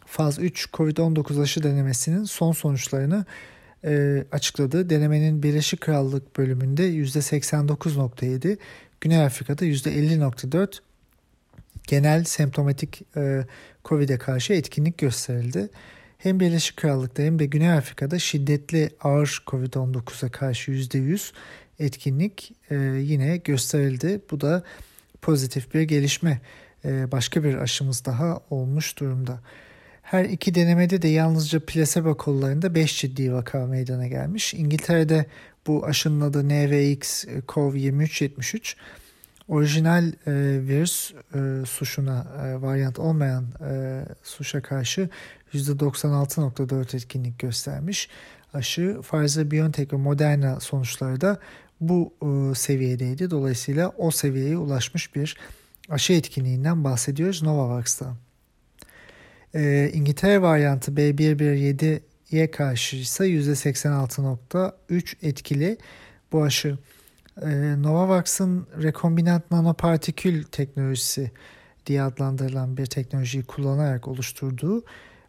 faz 0.06 0.40
3 0.40 0.70
COVID-19 0.74 1.42
aşı 1.42 1.64
denemesinin 1.64 2.24
son 2.24 2.52
sonuçlarını 2.52 3.26
e, 3.86 4.24
açıkladı. 4.32 4.90
Denemenin 4.90 5.44
Birleşik 5.44 5.82
Krallık 5.82 6.38
bölümünde 6.38 6.90
%89.7, 6.90 8.58
Güney 9.02 9.24
Afrika'da 9.26 9.66
%50.4 9.66 10.80
genel 11.88 12.24
semptomatik 12.24 13.02
e, 13.18 13.46
COVID'e 13.86 14.18
karşı 14.18 14.54
etkinlik 14.54 14.98
gösterildi. 14.98 15.70
Hem 16.18 16.40
Birleşik 16.40 16.78
Krallık'ta 16.78 17.24
hem 17.24 17.40
de 17.40 17.46
Güney 17.46 17.72
Afrika'da 17.72 18.20
şiddetli 18.20 18.90
ağır 19.02 19.44
COVID-19'a 19.48 20.30
karşı 20.30 20.72
%100 20.72 21.34
etkinlik 21.80 22.54
e, 22.70 22.76
yine 23.02 23.38
gösterildi. 23.38 24.22
Bu 24.32 24.42
da 24.42 24.64
pozitif 25.22 25.74
bir 25.74 25.82
gelişme. 25.82 26.42
E, 26.86 27.12
başka 27.12 27.44
bir 27.44 27.56
aşımız 27.56 28.06
daha 28.06 28.40
olmuş 28.50 29.00
durumda. 29.00 29.40
Her 30.02 30.26
iki 30.26 30.56
denemede 30.56 31.02
de 31.02 31.08
yalnızca 31.08 31.66
plasebo 31.66 32.18
kollarında 32.18 32.76
5 32.76 33.02
ciddi 33.02 33.34
vaka 33.34 33.66
meydana 33.66 34.08
gelmiş. 34.08 34.54
İngiltere'de 34.54 35.26
bu 35.68 35.86
aşının 35.86 36.22
adı 36.22 36.50
NVX 36.50 37.26
CoV 37.48 37.76
2373 37.76 38.76
orijinal 39.48 40.08
e, 40.08 40.14
virüs 40.68 41.14
e, 41.36 41.66
suşuna 41.66 42.28
e, 42.46 42.62
varyant 42.62 43.00
olmayan 43.00 43.46
e, 43.70 44.02
suşa 44.24 44.62
karşı 44.62 45.10
%96.4 45.54 46.96
etkinlik 46.96 47.40
göstermiş. 47.40 48.10
Aşı 48.54 48.82
Pfizer-BioNTech 48.82 49.94
ve 49.94 49.98
Moderna 49.98 50.60
sonuçları 50.60 51.22
da 51.22 51.40
bu 51.82 52.14
e, 52.22 52.56
seviyedeydi. 52.56 53.32
Dolayısıyla 53.32 53.90
o 53.90 54.12
seviyeye 54.12 54.58
ulaşmış 54.58 55.16
bir 55.16 55.38
aşı 55.90 56.14
etkinliğinden 56.14 56.84
bahsediyoruz 56.84 57.44
Novavax'ta. 57.44 58.16
E, 59.56 59.92
İngiltere 59.94 60.42
varyantı 60.42 60.92
B117'ye 60.92 62.52
karşı 62.52 62.96
ise 62.96 63.26
%86.3 63.26 65.16
etkili 65.28 65.78
bu 66.32 66.44
aşı. 66.44 66.78
E, 67.42 67.48
Novavax'ın 67.82 68.68
rekombinant 68.82 69.52
nanopartikül 69.52 70.44
teknolojisi 70.44 71.32
diye 71.86 72.02
adlandırılan 72.02 72.78
bir 72.78 72.86
teknolojiyi 72.86 73.44
kullanarak 73.44 74.08
oluşturduğu 74.08 74.84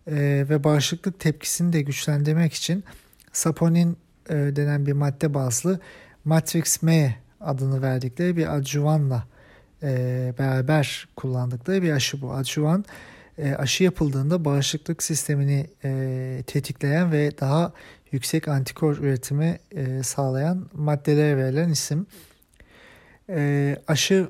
e, 0.07 0.47
ve 0.49 0.65
bağışıklık 0.65 1.21
tepkisini 1.21 1.73
de 1.73 1.83
güçlendirmek 1.83 2.53
için 2.53 2.85
saponin 3.33 3.97
e, 4.29 4.35
denen 4.35 4.87
bir 4.87 4.93
madde 4.93 5.35
bazlı 5.35 5.81
Matrix 6.25 6.83
M 6.83 7.17
adını 7.41 7.83
verdikleri 7.83 8.37
bir 8.37 8.57
adjuvanla 8.57 9.25
e, 9.83 10.35
beraber 10.39 11.09
kullandıkları 11.17 11.83
bir 11.83 11.93
aşı 11.93 12.23
bu. 12.23 12.33
Adjuvan 12.33 12.85
aşı 13.59 13.85
yapıldığında 13.85 14.45
bağışıklık 14.45 15.03
sistemini 15.03 15.67
e, 15.85 16.43
tetikleyen 16.47 17.13
ve 17.13 17.39
daha 17.41 17.73
yüksek 18.13 18.49
antikor 18.49 18.97
üretimi 18.97 19.59
e, 19.71 20.03
sağlayan 20.03 20.67
maddelere 20.73 21.37
verilen 21.37 21.69
isim. 21.69 22.07
E, 23.29 23.77
aşı 23.89 24.29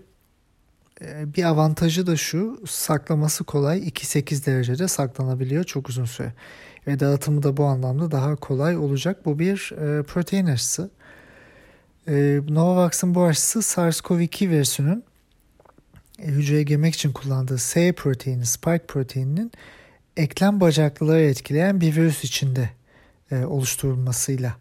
e, 1.01 1.35
bir 1.35 1.45
avantajı 1.45 2.07
da 2.07 2.17
şu 2.17 2.61
saklaması 2.67 3.45
kolay 3.45 3.79
2-8 3.89 4.47
derecede 4.47 4.89
saklanabiliyor 4.89 5.65
çok 5.65 5.89
uzun 5.89 6.05
süre 6.05 6.33
ve 6.87 7.01
dağıtımı 7.01 7.43
da 7.43 7.57
bu 7.57 7.65
anlamda 7.65 8.11
daha 8.11 8.37
kolay 8.37 8.77
olacak. 8.77 9.25
Bu 9.25 9.39
bir 9.39 9.73
e, 9.73 10.03
protein 10.03 10.47
aşısı. 10.47 10.91
E, 12.09 12.41
Novavax'ın 12.49 13.15
bu 13.15 13.25
aşısı 13.25 13.59
SARS-CoV-2 13.59 14.51
virüsünün 14.51 14.99
e, 14.99 15.12
hücreye 16.27 16.63
girmek 16.63 16.95
için 16.95 17.13
kullandığı 17.13 17.59
S 17.59 17.93
proteini, 17.93 18.47
spike 18.47 18.87
proteininin 18.87 19.53
eklem 20.17 20.61
bacaklıları 20.61 21.21
etkileyen 21.21 21.81
bir 21.81 21.97
virüs 21.97 22.25
içinde 22.25 22.71
e, 23.31 23.45
oluşturulmasıyla 23.45 24.57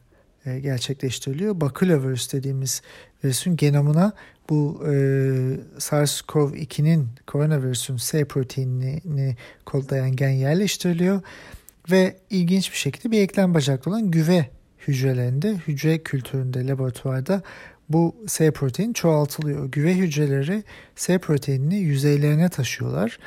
e, 0.46 0.60
gerçekleştiriliyor. 0.60 1.62
Bakulovirüs 1.62 2.34
dediğimiz 2.34 2.82
virüsün 3.24 3.56
genomuna 3.56 4.14
bu 4.50 4.84
e, 4.86 4.92
SARS-CoV-2'nin 5.78 7.08
koronavirüsün 7.28 7.98
S 7.98 8.26
proteinini 8.26 9.36
kodayan 9.66 10.16
gen 10.16 10.30
yerleştiriliyor 10.30 11.22
ve 11.92 12.18
ilginç 12.30 12.72
bir 12.72 12.78
şekilde 12.78 13.12
bir 13.12 13.22
eklem 13.22 13.54
bacaklı 13.54 13.92
olan 13.92 14.12
güve 14.12 14.50
hücrelerinde, 14.88 15.56
hücre 15.56 15.98
kültüründe, 15.98 16.68
laboratuvarda 16.68 17.42
bu 17.94 18.16
S 18.28 18.52
protein 18.52 18.94
çoğaltılıyor. 18.94 19.66
Güve 19.66 19.96
hücreleri 19.96 20.64
S 20.96 21.18
proteinini 21.18 21.76
yüzeylerine 21.76 22.50
taşıyorlar. 22.50 23.20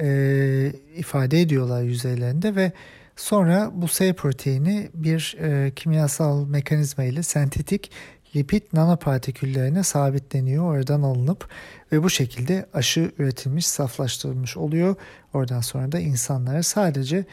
E, 0.00 0.72
ifade 0.96 1.40
ediyorlar 1.40 1.82
yüzeylerinde 1.82 2.56
ve 2.56 2.72
sonra 3.16 3.70
bu 3.74 3.88
S 3.88 4.12
proteini 4.12 4.88
bir 4.94 5.36
e, 5.40 5.72
kimyasal 5.76 6.46
mekanizma 6.46 7.04
ile 7.04 7.22
sentetik 7.22 7.90
lipid 8.36 8.62
nanopartiküllerine 8.72 9.82
sabitleniyor 9.82 10.64
oradan 10.64 11.02
alınıp 11.02 11.48
ve 11.92 12.02
bu 12.02 12.10
şekilde 12.10 12.66
aşı 12.74 13.12
üretilmiş, 13.18 13.66
saflaştırılmış 13.66 14.56
oluyor. 14.56 14.96
Oradan 15.34 15.60
sonra 15.60 15.92
da 15.92 15.98
insanlara 15.98 16.62
sadece 16.62 17.24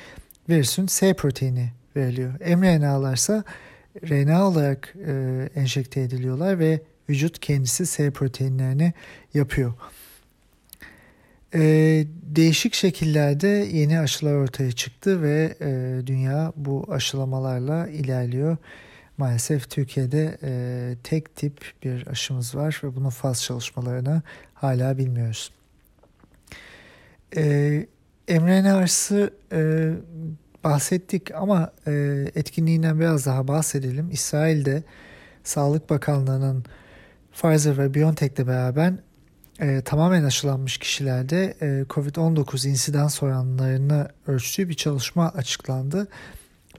virüsün 0.50 0.88
S 0.88 1.14
proteini 1.14 1.72
veriliyor. 1.96 2.34
mRNA'lar 2.58 3.16
ise 3.16 3.44
RNA 4.04 4.48
olarak 4.48 4.96
e, 5.08 5.50
enjekte 5.56 6.02
ediliyorlar 6.02 6.60
ve 6.60 6.82
vücut 7.10 7.40
kendisi 7.40 7.86
S 7.86 8.12
proteinlerini 8.12 8.94
yapıyor. 9.34 9.74
E, 11.54 11.62
değişik 12.24 12.74
şekillerde 12.74 13.48
yeni 13.48 14.00
aşılar 14.00 14.34
ortaya 14.34 14.72
çıktı 14.72 15.22
ve 15.22 15.56
e, 15.62 16.02
dünya 16.08 16.54
bu 16.56 16.86
aşılamalarla 16.90 17.88
ilerliyor. 17.88 18.58
Maalesef 19.18 19.70
Türkiye'de 19.70 20.38
e, 20.44 20.96
tek 21.04 21.36
tip 21.36 21.72
bir 21.84 22.08
aşımız 22.08 22.56
var 22.56 22.82
ve 22.84 22.96
bunun 22.96 23.10
faz 23.10 23.44
çalışmalarını 23.44 24.22
hala 24.54 24.98
bilmiyoruz. 24.98 25.52
E, 27.38 27.86
mRNA 28.30 28.78
aşısı 28.78 29.34
e, 29.52 29.92
bahsettik 30.66 31.36
ama 31.36 31.72
e, 31.88 31.92
etkinliğinden 32.36 33.00
biraz 33.00 33.26
daha 33.26 33.48
bahsedelim. 33.48 34.10
İsrail'de 34.12 34.84
Sağlık 35.44 35.90
Bakanlığı'nın 35.90 36.66
Pfizer 37.34 37.78
ve 37.78 37.94
BioNTech'le 37.94 38.48
beraber 38.48 38.94
e, 39.60 39.82
tamamen 39.82 40.24
aşılanmış 40.24 40.78
kişilerde 40.78 41.56
e, 41.62 41.66
COVID-19 41.90 42.68
insidans 42.68 43.24
oranlarını 43.24 44.10
ölçtüğü 44.28 44.70
bir 44.70 44.74
çalışma 44.74 45.30
açıklandı. 45.30 46.08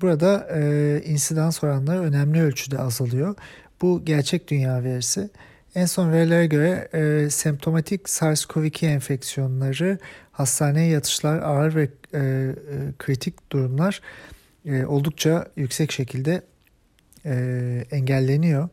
Burada 0.02 0.48
e, 0.54 1.02
insidans 1.04 1.64
oranları 1.64 2.00
önemli 2.00 2.42
ölçüde 2.42 2.78
azalıyor. 2.78 3.34
Bu 3.82 4.04
gerçek 4.04 4.48
dünya 4.48 4.84
verisi. 4.84 5.30
En 5.76 5.86
son 5.86 6.12
verilere 6.12 6.46
göre 6.46 6.88
e, 6.92 7.30
semptomatik 7.30 8.08
SARS-CoV-2 8.08 8.86
enfeksiyonları, 8.86 9.98
hastaneye 10.32 10.88
yatışlar, 10.88 11.38
ağır 11.38 11.74
ve 11.74 11.82
e, 11.82 12.18
e, 12.18 12.54
kritik 12.98 13.52
durumlar 13.52 14.00
e, 14.66 14.84
oldukça 14.84 15.46
yüksek 15.56 15.92
şekilde 15.92 16.42
e, 17.26 17.84
engelleniyor. 17.90 18.68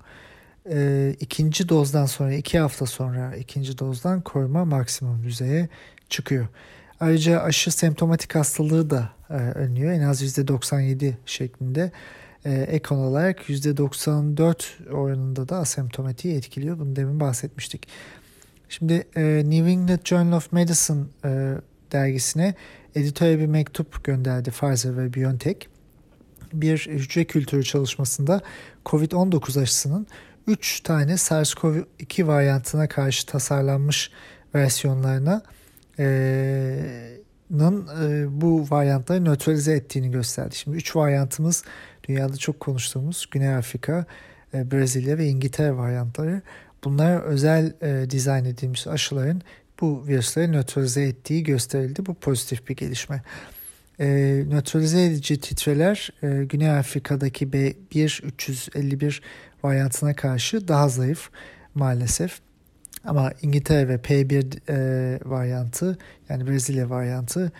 E, 0.69 1.09
ikinci 1.19 1.69
dozdan 1.69 2.05
sonra, 2.05 2.33
iki 2.33 2.59
hafta 2.59 2.85
sonra 2.85 3.35
ikinci 3.35 3.79
dozdan 3.79 4.21
koruma 4.21 4.65
maksimum 4.65 5.23
düzeye 5.23 5.69
çıkıyor. 6.09 6.47
Ayrıca 6.99 7.41
aşı 7.41 7.71
semptomatik 7.71 8.35
hastalığı 8.35 8.89
da 8.89 9.09
e, 9.29 9.33
önlüyor. 9.33 9.91
En 9.91 10.01
az 10.01 10.37
%97 10.37 11.13
şeklinde. 11.25 11.91
E, 12.45 12.53
ek 12.53 12.95
olarak 12.95 13.49
%94 13.49 14.89
oranında 14.91 15.49
da 15.49 15.57
asemptomatiği 15.57 16.35
etkiliyor. 16.35 16.79
Bunu 16.79 16.95
demin 16.95 17.19
bahsetmiştik. 17.19 17.87
Şimdi 18.69 19.07
e, 19.15 19.43
New 19.45 19.71
England 19.71 20.05
Journal 20.05 20.37
of 20.37 20.51
Medicine 20.51 21.03
e, 21.25 21.53
dergisine 21.91 22.55
editöre 22.95 23.39
bir 23.39 23.45
mektup 23.45 24.03
gönderdi 24.03 24.51
Pfizer 24.51 24.97
ve 24.97 25.13
BioNTech. 25.13 25.59
Bir 26.53 26.77
hücre 26.77 27.25
kültürü 27.25 27.63
çalışmasında 27.63 28.41
COVID-19 28.85 29.61
aşısının 29.61 30.07
3 30.47 30.81
tane 30.81 31.13
SARS-CoV-2 31.13 32.27
varyantına 32.27 32.87
karşı 32.87 33.25
tasarlanmış 33.25 34.11
versiyonlarına 34.55 35.41
e, 35.99 37.19
bu 38.29 38.67
varyantları 38.69 39.25
nötralize 39.25 39.73
ettiğini 39.73 40.11
gösterdi. 40.11 40.55
Şimdi 40.55 40.77
3 40.77 40.95
varyantımız 40.95 41.63
dünyada 42.07 42.37
çok 42.37 42.59
konuştuğumuz 42.59 43.25
Güney 43.31 43.55
Afrika, 43.55 44.05
e, 44.53 44.71
Brezilya 44.71 45.17
ve 45.17 45.27
İngiltere 45.27 45.77
varyantları. 45.77 46.41
Bunlar 46.83 47.21
özel 47.21 47.73
e, 47.81 48.09
dizayn 48.09 48.45
edilmiş 48.45 48.87
aşıların 48.87 49.41
bu 49.81 50.07
virüsleri 50.07 50.51
nötralize 50.51 51.03
ettiği 51.03 51.43
gösterildi. 51.43 52.05
Bu 52.05 52.13
pozitif 52.13 52.69
bir 52.69 52.75
gelişme. 52.75 53.21
E, 53.99 54.07
nötralize 54.47 55.05
edici 55.05 55.39
titreler 55.39 56.09
e, 56.23 56.45
Güney 56.45 56.69
Afrika'daki 56.69 57.47
B1-351 57.47 59.21
varyantına 59.63 60.15
karşı 60.15 60.67
daha 60.67 60.89
zayıf 60.89 61.29
maalesef. 61.75 62.39
Ama 63.03 63.31
İngiltere 63.41 63.87
ve 63.87 63.95
P1 63.95 64.59
e, 64.69 65.19
varyantı 65.25 65.97
yani 66.29 66.47
Brezilya 66.47 66.89
varyantı 66.89 67.51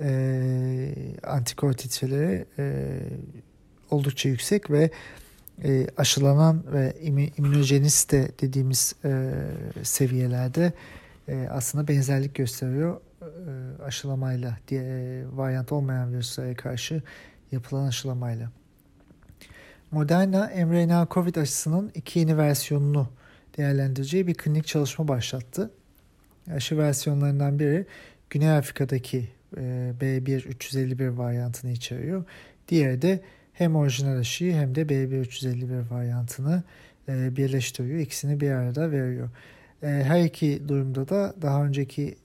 e, 0.00 0.94
antikor 1.22 1.72
titreleri 1.72 2.44
e, 2.58 2.98
oldukça 3.90 4.28
yüksek 4.28 4.70
ve 4.70 4.90
e, 5.64 5.86
aşılanan 5.96 6.64
ve 6.72 6.96
immünojeniste 7.38 8.30
dediğimiz 8.40 8.94
e, 9.04 9.32
seviyelerde 9.82 10.72
e, 11.28 11.48
aslında 11.50 11.88
benzerlik 11.88 12.34
gösteriyor 12.34 13.00
e, 13.22 13.82
aşılamayla 13.82 14.58
diye 14.68 14.82
e, 14.82 15.24
varyant 15.32 15.72
olmayan 15.72 16.12
virüslere 16.12 16.54
karşı 16.54 17.02
yapılan 17.52 17.86
aşılamayla. 17.86 18.50
Moderna 19.90 20.50
mRNA 20.66 21.08
COVID 21.10 21.36
aşısının 21.36 21.92
iki 21.94 22.18
yeni 22.18 22.38
versiyonunu 22.38 23.08
değerlendireceği 23.56 24.26
bir 24.26 24.34
klinik 24.34 24.66
çalışma 24.66 25.08
başlattı. 25.08 25.70
Aşı 26.50 26.78
versiyonlarından 26.78 27.58
biri 27.58 27.86
Güney 28.30 28.50
Afrika'daki 28.50 29.28
e, 29.56 29.92
B1-351 30.00 31.18
varyantını 31.18 31.70
içeriyor. 31.70 32.24
Diğeri 32.68 33.02
de 33.02 33.20
hem 33.60 33.76
orijinal 33.76 34.18
aşıyı 34.18 34.54
hem 34.54 34.74
de 34.74 34.82
B1-351 34.82 35.90
varyantını 35.90 36.62
e, 37.08 37.36
birleştiriyor. 37.36 37.98
İkisini 37.98 38.40
bir 38.40 38.50
arada 38.50 38.90
veriyor. 38.90 39.30
E, 39.82 39.86
her 39.86 40.24
iki 40.24 40.68
durumda 40.68 41.08
da 41.08 41.34
daha 41.42 41.64
önceki 41.64 42.16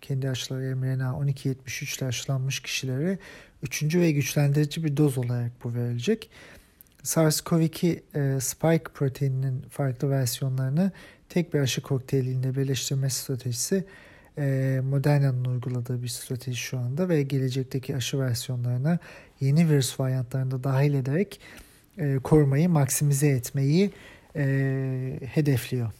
kendi 0.00 0.30
aşıları 0.30 0.76
mRNA 0.76 1.22
1273 1.22 1.98
ile 1.98 2.06
aşılanmış 2.06 2.60
kişilere 2.60 3.18
üçüncü 3.62 4.00
ve 4.00 4.12
güçlendirici 4.12 4.84
bir 4.84 4.96
doz 4.96 5.18
olarak 5.18 5.52
bu 5.64 5.74
verilecek. 5.74 6.30
SARS-CoV-2 7.02 8.00
e, 8.14 8.40
spike 8.40 8.92
proteininin 8.94 9.62
farklı 9.70 10.10
versiyonlarını 10.10 10.92
tek 11.28 11.54
bir 11.54 11.60
aşı 11.60 11.82
kokteylinde 11.82 12.54
birleştirme 12.54 13.10
stratejisi 13.10 13.84
e, 14.38 14.80
Moderna'nın 14.84 15.44
uyguladığı 15.44 16.02
bir 16.02 16.08
strateji 16.08 16.56
şu 16.56 16.78
anda 16.78 17.08
ve 17.08 17.22
gelecekteki 17.22 17.96
aşı 17.96 18.18
versiyonlarına 18.18 18.98
yeni 19.42 19.68
virüs 19.68 20.00
varyantlarını 20.00 20.64
dahil 20.64 20.94
ederek 20.94 21.40
e, 21.98 22.16
korumayı 22.16 22.68
maksimize 22.68 23.28
etmeyi 23.28 23.90
e, 24.36 25.20
hedefliyor. 25.24 25.92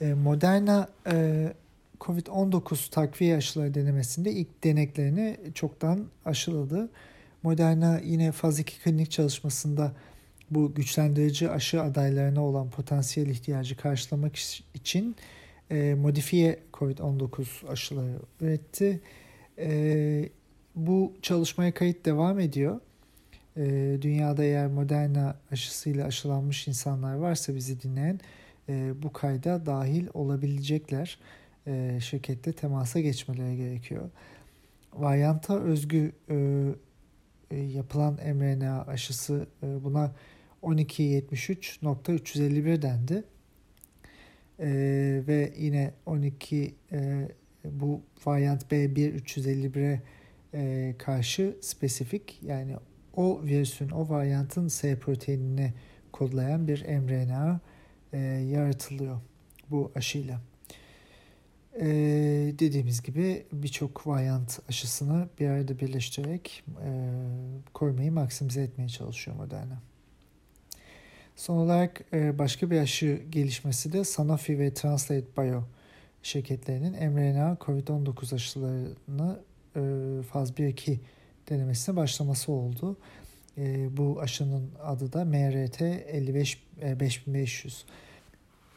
E, 0.00 0.14
Moderna 0.14 0.88
e, 1.12 1.46
COVID-19 2.00 2.90
takviye 2.90 3.36
aşıları 3.36 3.74
denemesinde 3.74 4.32
ilk 4.32 4.64
deneklerini 4.64 5.36
çoktan 5.54 6.04
aşıladı. 6.24 6.90
Moderna 7.42 8.00
yine 8.04 8.32
faz 8.32 8.58
2 8.58 8.82
klinik 8.82 9.10
çalışmasında 9.10 9.92
bu 10.50 10.74
güçlendirici 10.74 11.50
aşı 11.50 11.82
adaylarına 11.82 12.44
olan 12.44 12.70
potansiyel 12.70 13.28
ihtiyacı 13.28 13.76
karşılamak 13.76 14.36
için 14.74 15.16
e, 15.70 15.94
modifiye 15.94 16.58
COVID-19 16.72 17.68
aşıları 17.68 18.18
üretti. 18.40 19.00
E, 19.58 20.28
bu 20.86 21.12
çalışmaya 21.22 21.74
kayıt 21.74 22.04
devam 22.04 22.40
ediyor. 22.40 22.80
E, 23.56 23.98
dünyada 24.02 24.44
eğer 24.44 24.66
Moderna 24.66 25.36
aşısıyla 25.50 26.06
aşılanmış 26.06 26.68
insanlar 26.68 27.14
varsa 27.14 27.54
bizi 27.54 27.82
dinleyen 27.82 28.20
e, 28.68 29.02
bu 29.02 29.12
kayda 29.12 29.66
dahil 29.66 30.06
olabilecekler. 30.14 31.18
E, 31.66 31.98
şirkette 32.00 32.52
temasa 32.52 33.00
geçmeleri 33.00 33.56
gerekiyor. 33.56 34.10
Varyanta 34.94 35.60
özgü 35.60 36.12
e, 36.30 36.64
e, 37.50 37.56
yapılan 37.56 38.18
mRNA 38.34 38.84
aşısı 38.86 39.46
e, 39.62 39.84
buna 39.84 40.12
1273.351 40.62 42.82
dendi. 42.82 43.24
E, 44.60 44.68
ve 45.26 45.52
yine 45.58 45.92
12 46.06 46.74
e, 46.92 47.28
bu 47.64 48.00
varyant 48.26 48.72
B1-351'e 48.72 50.02
e, 50.54 50.94
karşı 50.98 51.56
spesifik 51.60 52.38
yani 52.42 52.76
o 53.16 53.40
virüsün, 53.44 53.90
o 53.90 54.08
varyantın 54.08 54.68
S 54.68 54.98
proteinini 54.98 55.72
kodlayan 56.12 56.68
bir 56.68 56.84
mRNA 56.98 57.60
e, 58.12 58.18
yaratılıyor 58.18 59.20
bu 59.70 59.92
aşıyla. 59.94 60.40
Ee, 61.80 62.54
dediğimiz 62.58 63.02
gibi 63.02 63.46
birçok 63.52 64.06
varyant 64.06 64.58
aşısını 64.68 65.28
bir 65.40 65.48
arada 65.48 65.78
birleştirerek 65.78 66.64
e, 66.84 66.90
korumayı 67.74 68.12
maksimize 68.12 68.62
etmeye 68.62 68.88
çalışıyor 68.88 69.36
Moderna. 69.36 69.82
Son 71.36 71.56
olarak 71.56 72.00
e, 72.12 72.38
başka 72.38 72.70
bir 72.70 72.78
aşı 72.78 73.22
gelişmesi 73.30 73.92
de 73.92 74.04
Sanofi 74.04 74.58
ve 74.58 74.74
Translate 74.74 75.26
Bio 75.36 75.64
şirketlerinin 76.22 77.12
mRNA 77.12 77.56
COVID-19 77.60 78.34
aşılarını 78.34 79.38
e, 79.38 79.57
faz 80.32 80.50
1-2 80.50 80.98
denemesine 81.50 81.96
başlaması 81.96 82.52
oldu. 82.52 82.96
E, 83.58 83.96
bu 83.96 84.20
aşının 84.20 84.70
adı 84.82 85.12
da 85.12 85.24
MRT 85.24 85.82
55 85.82 86.58
e, 86.82 87.00
5500. 87.00 87.84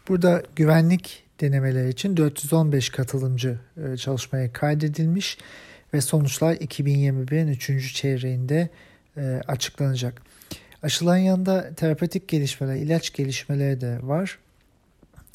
Burada 0.07 0.43
güvenlik 0.55 1.23
denemeler 1.41 1.87
için 1.87 2.17
415 2.17 2.89
katılımcı 2.89 3.59
e, 3.77 3.97
çalışmaya 3.97 4.53
kaydedilmiş 4.53 5.37
ve 5.93 6.01
sonuçlar 6.01 6.55
2021'in 6.55 7.47
3. 7.47 7.93
çeyreğinde 7.93 8.69
e, 9.17 9.41
açıklanacak. 9.47 10.21
Aşıların 10.83 11.17
yanında 11.17 11.75
terapötik 11.75 12.27
gelişmeler, 12.27 12.75
ilaç 12.75 13.13
gelişmeleri 13.13 13.81
de 13.81 13.99
var. 14.01 14.39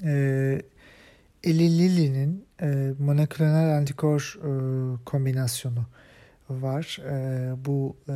E, 0.05 0.63
Eli 1.47 1.79
Lilly'nin 1.79 2.47
e, 2.63 2.93
monoklonal 2.99 3.77
antikor 3.77 4.39
e, 4.39 4.51
kombinasyonu 5.05 5.87
var. 6.51 6.99
E, 7.11 7.65
bu 7.65 7.97
e, 8.09 8.15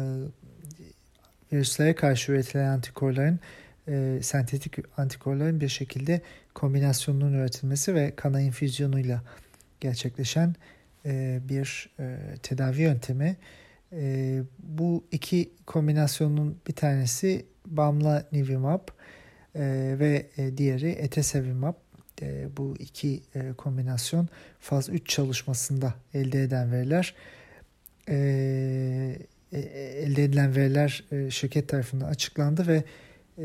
virüslere 1.53 1.95
karşı 1.95 2.33
üretilen 2.33 2.69
antikorların 2.69 3.41
e, 3.89 4.19
sentetik 4.23 4.99
antikorların 4.99 5.61
bir 5.61 5.69
şekilde 5.69 6.21
kombinasyonunun 6.55 7.33
üretilmesi 7.33 7.95
ve 7.95 8.17
kana 8.17 8.41
infüzyonuyla 8.41 9.23
gerçekleşen 9.81 10.55
e, 11.07 11.41
bir 11.49 11.91
e, 11.99 12.17
tedavi 12.43 12.83
yöntemi. 12.83 13.37
E, 13.93 14.43
bu 14.59 15.05
iki 15.13 15.53
kombinasyonun 15.67 16.59
bir 16.67 16.73
tanesi 16.73 17.47
Bamla 17.67 18.27
Nivimab 18.33 18.89
e, 19.55 19.95
ve 19.99 20.27
e, 20.37 20.57
diğeri 20.57 20.91
Etesevimab. 20.91 21.75
E, 22.23 22.49
bu 22.57 22.75
iki 22.79 23.23
e, 23.35 23.53
kombinasyon 23.53 24.29
faz 24.61 24.89
3 24.89 25.09
çalışmasında 25.09 25.95
elde 26.15 26.43
eden 26.43 26.73
veriler. 26.73 27.15
E, 28.09 28.17
elde 29.53 30.25
edilen 30.25 30.57
veriler 30.57 31.05
şirket 31.31 31.69
tarafından 31.69 32.09
açıklandı 32.09 32.67
ve 32.67 32.85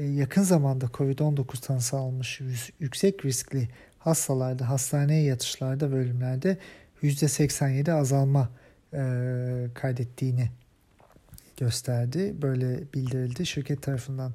yakın 0.02 0.44
zamanda 0.44 0.86
COVID-19 0.86 1.62
tanısı 1.62 1.98
almış 1.98 2.42
yüksek 2.80 3.26
riskli 3.26 3.70
hastalarda, 4.00 4.70
hastaneye 4.70 5.24
yatışlarda 5.24 5.92
ve 5.92 5.96
ölümlerde 5.96 6.58
%87 7.04 7.92
azalma 7.92 8.50
kaydettiğini 9.74 10.50
gösterdi. 11.58 12.36
Böyle 12.42 12.80
bildirildi 12.94 13.46
şirket 13.46 13.82
tarafından. 13.82 14.34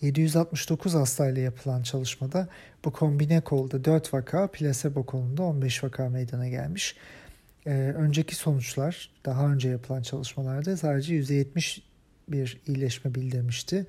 769 0.00 0.94
hastayla 0.94 1.42
yapılan 1.42 1.82
çalışmada 1.82 2.48
bu 2.84 2.92
kombine 2.92 3.40
kolda 3.40 3.84
4 3.84 4.14
vaka, 4.14 4.46
plasebo 4.46 5.06
kolunda 5.06 5.42
15 5.42 5.84
vaka 5.84 6.08
meydana 6.08 6.48
gelmiş. 6.48 6.96
Ee, 7.66 7.70
önceki 7.96 8.34
sonuçlar 8.36 9.10
daha 9.24 9.52
önce 9.52 9.68
yapılan 9.68 10.02
çalışmalarda 10.02 10.76
sadece 10.76 11.14
%70 11.14 11.80
bir 12.28 12.60
iyileşme 12.66 13.14
bildirmişti. 13.14 13.86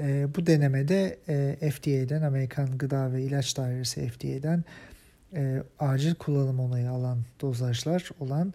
Ee, 0.00 0.26
bu 0.36 0.46
denemede 0.46 1.18
e, 1.60 1.70
FDA'den, 1.70 2.22
Amerikan 2.22 2.78
Gıda 2.78 3.12
ve 3.12 3.22
İlaç 3.22 3.56
Dairesi 3.56 4.08
FDA'den 4.08 4.64
e, 5.34 5.62
acil 5.78 6.14
kullanım 6.14 6.60
onayı 6.60 6.90
alan 6.90 7.18
dozajlar 7.40 8.10
olan 8.20 8.54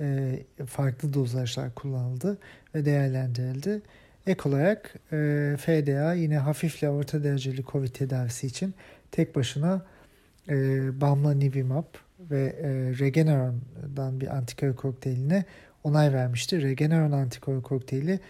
e, 0.00 0.38
farklı 0.66 1.14
dozajlar 1.14 1.74
kullanıldı 1.74 2.38
ve 2.74 2.84
değerlendirildi. 2.84 3.82
Ek 4.26 4.48
olarak 4.48 4.94
e, 5.12 5.56
FDA 5.58 6.14
yine 6.14 6.38
hafif 6.38 6.78
ile 6.78 6.90
orta 6.90 7.24
dereceli 7.24 7.64
COVID 7.64 7.88
tedavisi 7.88 8.46
için 8.46 8.74
tek 9.10 9.36
başına 9.36 9.82
e, 10.48 10.54
Bamlanivimab 11.00 11.84
ve 12.30 12.42
e, 12.42 12.68
Regeneron'dan 12.98 14.20
bir 14.20 14.36
antikor 14.36 14.76
kokteyline 14.76 15.44
onay 15.84 16.12
vermişti. 16.12 16.62
Regeneron 16.62 17.12
antikor 17.12 17.62
kokteyli 17.62 18.20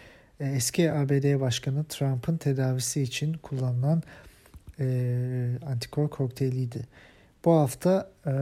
e, 0.41 0.49
eski 0.49 0.93
ABD 0.93 1.41
Başkanı 1.41 1.85
Trump'ın 1.85 2.37
tedavisi 2.37 3.03
için 3.03 3.33
kullanılan 3.33 4.03
e, 4.81 5.59
antikor 5.67 6.11
kokteyliydi. 6.11 6.87
Bu 7.45 7.53
hafta 7.53 8.11
e, 8.27 8.33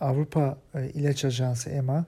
Avrupa 0.00 0.58
e, 0.74 0.90
İlaç 0.90 1.24
Ajansı 1.24 1.70
EMA 1.70 2.04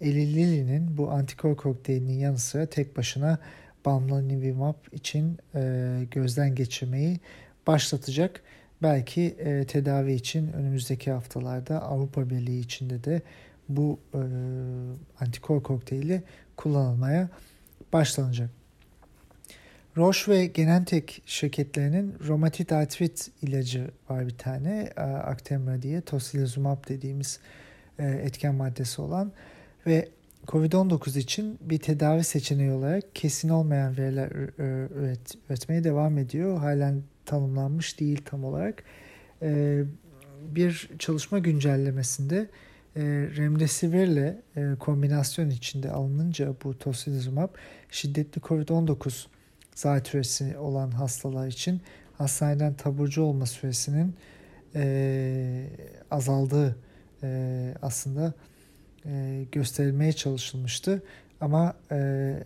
Eli 0.00 0.96
bu 0.98 1.10
antikor 1.10 1.56
kokteylinin 1.56 2.18
yanı 2.18 2.38
sıra 2.38 2.66
tek 2.66 2.96
başına 2.96 3.38
Bamlanivimab 3.84 4.74
için 4.92 5.38
e, 5.54 6.04
gözden 6.10 6.54
geçirmeyi 6.54 7.20
başlatacak. 7.66 8.42
Belki 8.82 9.22
e, 9.22 9.66
tedavi 9.66 10.12
için 10.12 10.52
önümüzdeki 10.52 11.10
haftalarda 11.10 11.82
Avrupa 11.82 12.30
Birliği 12.30 12.60
içinde 12.60 13.04
de 13.04 13.22
bu 13.68 13.98
e, 14.14 14.20
antikor 15.20 15.62
kokteyli 15.62 16.22
kullanılmaya 16.56 17.28
başlanacak. 17.92 18.50
Roche 19.96 20.32
ve 20.32 20.46
Genentech 20.46 21.20
şirketlerinin 21.26 22.14
romatit 22.26 22.72
artrit 22.72 23.30
ilacı 23.42 23.90
var 24.10 24.26
bir 24.26 24.38
tane. 24.38 24.90
Actemra 25.24 25.82
diye 25.82 26.00
tocilizumab 26.00 26.88
dediğimiz 26.88 27.40
e, 27.98 28.06
etken 28.06 28.54
maddesi 28.54 29.02
olan 29.02 29.32
ve 29.88 30.08
COVID-19 30.46 31.18
için 31.18 31.58
bir 31.60 31.78
tedavi 31.78 32.24
seçeneği 32.24 32.72
olarak 32.72 33.14
kesin 33.14 33.48
olmayan 33.48 33.96
veriler 33.96 34.30
üret, 34.58 35.34
üretmeye 35.48 35.84
devam 35.84 36.18
ediyor. 36.18 36.58
Halen 36.58 37.02
tanımlanmış 37.26 38.00
değil 38.00 38.22
tam 38.24 38.44
olarak. 38.44 38.82
E, 39.42 39.82
bir 40.42 40.90
çalışma 40.98 41.38
güncellemesinde 41.38 42.48
e, 42.96 43.02
Remdesivir 43.36 44.06
ile 44.06 44.42
kombinasyon 44.78 45.50
içinde 45.50 45.90
alınınca 45.90 46.54
bu 46.64 46.78
tocilizumab 46.78 47.48
şiddetli 47.90 48.40
COVID-19 48.40 49.26
zatürresi 49.74 50.58
olan 50.58 50.90
hastalar 50.90 51.48
için 51.48 51.80
hastaneden 52.18 52.74
taburcu 52.74 53.22
olma 53.22 53.46
süresinin 53.46 54.14
e, 54.74 55.66
azaldığı 56.10 56.76
e, 57.22 57.74
aslında 57.82 58.34
e, 59.08 59.46
gösterilmeye 59.52 60.12
çalışılmıştı. 60.12 61.02
Ama 61.40 61.74
e, 61.90 61.96
e, 61.96 62.44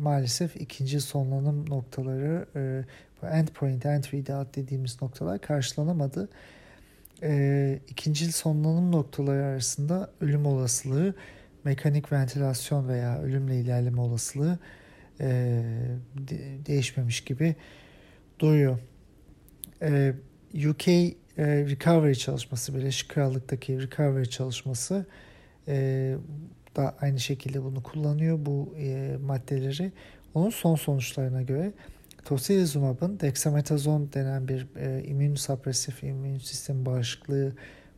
maalesef 0.00 0.56
ikinci 0.56 1.00
sonlanım 1.00 1.70
noktaları 1.70 2.46
e, 2.56 2.84
bu 3.22 3.26
endpoint, 3.26 3.86
end 3.86 4.04
readout 4.04 4.56
dediğimiz 4.56 5.02
noktalar 5.02 5.40
karşılanamadı. 5.40 6.28
E, 7.22 7.78
ikinci 7.88 8.32
sonlanım 8.32 8.92
noktaları 8.92 9.44
arasında 9.44 10.10
ölüm 10.20 10.46
olasılığı, 10.46 11.14
mekanik 11.64 12.12
ventilasyon 12.12 12.88
veya 12.88 13.18
ölümle 13.22 13.60
ilerleme 13.60 14.00
olasılığı 14.00 14.58
e, 15.20 15.26
de, 16.14 16.38
değişmemiş 16.66 17.20
gibi 17.20 17.54
duruyor. 18.38 18.78
E, 19.82 20.14
UK 20.68 20.88
e, 20.88 21.14
recovery 21.38 22.14
çalışması, 22.14 22.74
Birleşik 22.74 23.08
Krallık'taki 23.08 23.82
recovery 23.82 24.24
çalışması 24.24 25.06
e, 25.68 26.16
da 26.76 26.96
aynı 27.00 27.20
şekilde 27.20 27.64
bunu 27.64 27.82
kullanıyor 27.82 28.38
bu 28.46 28.74
e, 28.78 29.16
maddeleri. 29.26 29.92
Onun 30.34 30.50
son 30.50 30.74
sonuçlarına 30.74 31.42
göre 31.42 31.72
tocilizumab'ın 32.24 33.20
dexamethasone 33.20 34.12
denen 34.12 34.48
bir 34.48 34.66
e, 34.76 35.04
immün 35.04 35.34
sapresif 35.34 36.02
immün 36.04 36.38
sistem 36.38 36.86
bağışıklığı 36.86 37.52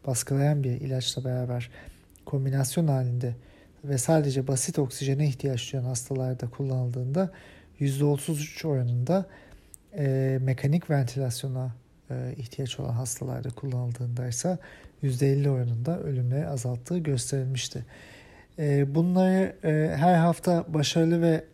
baskılayan 0.07 0.65
bir 0.65 0.71
ilaçla 0.71 1.25
beraber 1.25 1.71
kombinasyon 2.27 2.89
halinde 2.89 3.35
ve 3.85 3.99
sadece 3.99 4.47
basit 4.47 4.79
oksijene 4.79 5.27
ihtiyaç 5.27 5.73
duyan 5.73 5.85
hastalarda 5.85 6.51
kullanıldığında 6.51 7.31
%33 7.81 8.67
oranında 8.67 9.27
e, 9.97 10.39
mekanik 10.43 10.91
ventilasyona 10.91 11.75
e, 12.11 12.35
ihtiyaç 12.37 12.81
olan 12.81 12.93
hastalarda 12.93 13.49
kullanıldığında 13.51 14.29
ise 14.29 14.59
%50 15.03 15.49
oranında 15.49 16.01
ölümleri 16.01 16.47
azalttığı 16.47 16.99
gösterilmişti. 16.99 17.85
E, 18.59 18.95
bunları 18.95 19.57
e, 19.65 19.97
her 19.97 20.15
hafta 20.15 20.75
başarılı 20.75 21.23
ve 21.23 21.45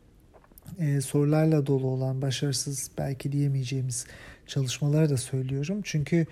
e, 0.79 1.01
sorularla 1.01 1.67
dolu 1.67 1.87
olan 1.87 2.23
başarısız 2.23 2.91
belki 2.99 3.33
diyemeyeceğimiz 3.33 4.07
çalışmaları 4.47 5.11
da 5.11 5.17
söylüyorum. 5.17 5.81
Çünkü 5.85 6.27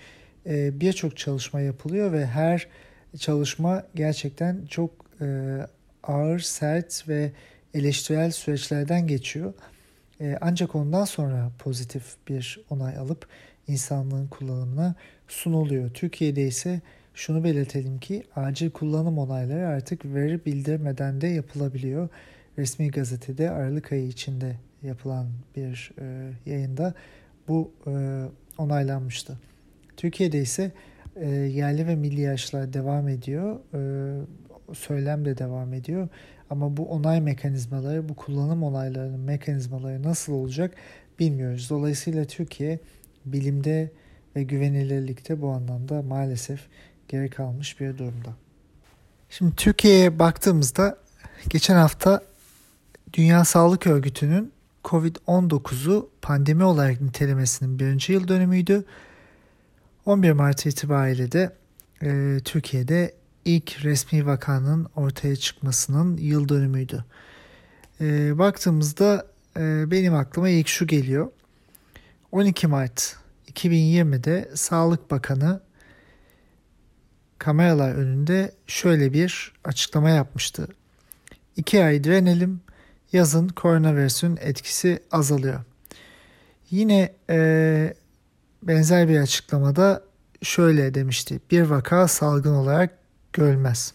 birçok 0.45 1.17
çalışma 1.17 1.61
yapılıyor 1.61 2.11
ve 2.11 2.25
her 2.25 2.67
çalışma 3.17 3.83
gerçekten 3.95 4.65
çok 4.65 4.91
ağır, 6.03 6.39
sert 6.39 7.07
ve 7.07 7.31
eleştirel 7.73 8.31
süreçlerden 8.31 9.07
geçiyor. 9.07 9.53
Ancak 10.41 10.75
ondan 10.75 11.05
sonra 11.05 11.51
pozitif 11.59 12.03
bir 12.27 12.59
onay 12.69 12.97
alıp 12.97 13.27
insanlığın 13.67 14.27
kullanımına 14.27 14.95
sunuluyor. 15.27 15.89
Türkiye'de 15.89 16.47
ise 16.47 16.81
şunu 17.15 17.43
belirtelim 17.43 17.99
ki 17.99 18.23
acil 18.35 18.69
kullanım 18.69 19.17
onayları 19.17 19.67
artık 19.67 20.05
veri 20.05 20.45
bildirmeden 20.45 21.21
de 21.21 21.27
yapılabiliyor. 21.27 22.09
Resmi 22.57 22.91
gazetede 22.91 23.51
Aralık 23.51 23.91
ayı 23.91 24.07
içinde 24.07 24.55
yapılan 24.83 25.27
bir 25.55 25.91
e, 25.99 26.31
yayında 26.45 26.93
bu 27.47 27.71
e, 27.87 28.23
onaylanmıştı. 28.57 29.39
Türkiye'de 29.97 30.41
ise 30.41 30.71
e, 31.15 31.29
yerli 31.29 31.87
ve 31.87 31.95
milli 31.95 32.21
yaşlar 32.21 32.73
devam 32.73 33.07
ediyor. 33.07 33.59
E, 33.73 33.79
söylem 34.73 35.25
de 35.25 35.37
devam 35.37 35.73
ediyor. 35.73 36.07
Ama 36.49 36.77
bu 36.77 36.85
onay 36.85 37.21
mekanizmaları, 37.21 38.09
bu 38.09 38.15
kullanım 38.15 38.63
onaylarının 38.63 39.19
mekanizmaları 39.19 40.03
nasıl 40.03 40.33
olacak 40.33 40.75
bilmiyoruz. 41.19 41.69
Dolayısıyla 41.69 42.25
Türkiye 42.25 42.79
bilimde 43.25 43.91
ve 44.35 44.43
güvenilirlikte 44.43 45.41
bu 45.41 45.49
anlamda 45.49 46.01
maalesef 46.01 46.67
geri 47.07 47.29
kalmış 47.29 47.79
bir 47.79 47.97
durumda. 47.97 48.33
Şimdi 49.29 49.55
Türkiye'ye 49.55 50.19
baktığımızda 50.19 50.97
geçen 51.49 51.75
hafta 51.75 52.23
Dünya 53.13 53.45
Sağlık 53.45 53.87
Örgütü'nün 53.87 54.51
Covid-19'u 54.83 56.09
pandemi 56.21 56.63
olarak 56.63 57.01
nitelemesinin 57.01 57.79
birinci 57.79 58.13
yıl 58.13 58.27
dönümüydü. 58.27 58.85
11 60.05 60.31
Mart 60.31 60.65
itibariyle 60.65 61.31
de 61.31 61.55
e, 62.01 62.39
Türkiye'de 62.45 63.13
ilk 63.45 63.85
resmi 63.85 64.25
vakanın 64.25 64.87
ortaya 64.95 65.35
çıkmasının 65.35 66.17
yıl 66.17 66.49
dönümüydü. 66.49 67.05
E, 68.01 68.37
baktığımızda 68.37 69.27
e, 69.57 69.91
benim 69.91 70.13
aklıma 70.13 70.49
ilk 70.49 70.67
şu 70.67 70.87
geliyor. 70.87 71.31
12 72.31 72.67
Mart 72.67 73.15
2020'de 73.53 74.51
Sağlık 74.55 75.11
Bakanı 75.11 75.61
kameralar 77.45 77.95
önünde 77.95 78.51
şöyle 78.67 79.13
bir 79.13 79.53
açıklama 79.63 80.09
yapmıştı. 80.09 80.67
İki 81.55 81.83
ay 81.83 82.03
direnelim, 82.03 82.61
yazın 83.11 83.47
koronavirüsün 83.47 84.37
etkisi 84.41 84.99
azalıyor. 85.11 85.59
Yine 86.71 87.13
e, 87.29 87.93
benzer 88.63 89.09
bir 89.09 89.19
açıklamada 89.19 90.03
şöyle 90.41 90.93
demişti. 90.93 91.39
Bir 91.51 91.61
vaka 91.61 92.07
salgın 92.07 92.53
olarak 92.53 92.97
görülmez. 93.33 93.93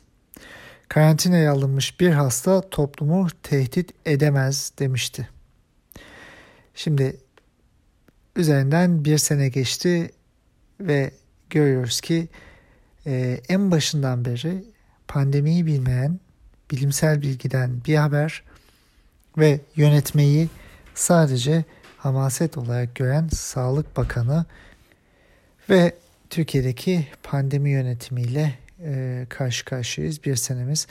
Karantinaya 0.89 1.53
alınmış 1.53 2.01
bir 2.01 2.11
hasta 2.11 2.71
toplumu 2.71 3.29
tehdit 3.43 3.91
edemez 4.07 4.73
demişti. 4.79 5.29
Şimdi 6.75 7.17
üzerinden 8.37 9.05
bir 9.05 9.19
sene 9.19 9.49
geçti 9.49 10.11
ve 10.81 11.11
görüyoruz 11.51 12.01
ki 12.01 12.29
e, 13.07 13.41
en 13.49 13.71
başından 13.71 14.25
beri 14.25 14.65
pandemiyi 15.09 15.67
bilmeyen, 15.67 16.21
bilimsel 16.71 17.23
bilgiden 17.23 17.85
bir 17.87 17.97
haber 17.97 18.43
ve 19.39 19.61
yönetmeyi 19.77 20.49
sadece 20.95 21.65
hamaset 21.97 22.59
olarak 22.59 22.95
gören 22.95 23.29
Sağlık 23.29 23.97
Bakanı 23.97 24.45
ve 25.71 25.95
Türkiye'deki 26.31 27.07
pandemi 27.23 27.71
yönetimiyle 27.71 28.55
e, 28.85 29.27
karşı 29.29 29.65
karşıyayız. 29.65 30.25
Bir 30.25 30.37
senemiz 30.37 30.87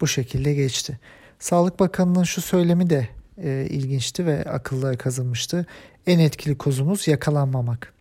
bu 0.00 0.06
şekilde 0.06 0.54
geçti. 0.54 0.98
Sağlık 1.38 1.80
Bakanı'nın 1.80 2.24
şu 2.24 2.40
söylemi 2.40 2.90
de 2.90 3.08
e, 3.42 3.66
ilginçti 3.70 4.26
ve 4.26 4.44
akıllara 4.44 4.96
kazınmıştı. 4.96 5.66
En 6.06 6.18
etkili 6.18 6.58
kozumuz 6.58 7.08
yakalanmamak. 7.08 7.92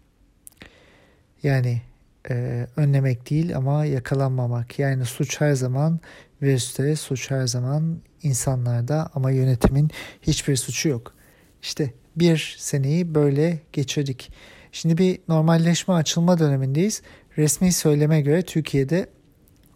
Yani 1.44 1.82
e, 2.30 2.68
önlemek 2.76 3.30
değil 3.30 3.58
ama 3.58 3.86
yakalanmamak. 3.86 4.80
Yani 4.80 5.06
suç 5.06 5.42
her 5.42 5.54
zaman 5.54 6.00
virüste, 6.42 6.96
suç 6.96 7.32
her 7.32 7.48
zaman 7.48 7.98
insanlarda 8.24 9.10
ama 9.14 9.32
yönetimin 9.32 9.92
hiçbir 10.22 10.56
suçu 10.56 10.90
yok. 10.90 11.14
İşte 11.62 11.94
bir 12.16 12.56
seneyi 12.60 13.16
böyle 13.16 13.60
geçirdik. 13.74 14.32
Şimdi 14.72 14.98
bir 14.98 15.20
normalleşme 15.28 15.94
açılma 15.94 16.40
dönemindeyiz. 16.40 17.02
Resmi 17.38 17.72
söyleme 17.72 18.22
göre 18.22 18.42
Türkiye'de 18.42 19.08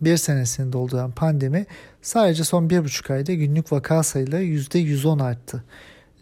bir 0.01 0.17
senesini 0.17 0.73
dolduran 0.73 1.11
pandemi 1.11 1.65
sadece 2.01 2.43
son 2.43 2.69
bir 2.69 2.83
buçuk 2.83 3.11
ayda 3.11 3.33
günlük 3.33 3.71
vaka 3.71 4.03
sayıları 4.03 4.43
yüzde 4.43 4.79
110 4.79 5.19
arttı 5.19 5.63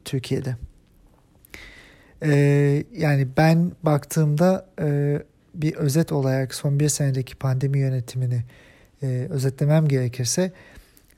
Türkiye'de. 0.05 0.55
Ee, 2.23 2.83
yani 2.97 3.27
ben 3.37 3.71
baktığımda 3.83 4.67
e, 4.81 5.19
bir 5.53 5.75
özet 5.75 6.12
olarak 6.12 6.55
son 6.55 6.79
bir 6.79 6.89
senedeki 6.89 7.35
pandemi 7.35 7.79
yönetimini 7.79 8.43
e, 9.03 9.27
özetlemem 9.29 9.88
gerekirse 9.88 10.51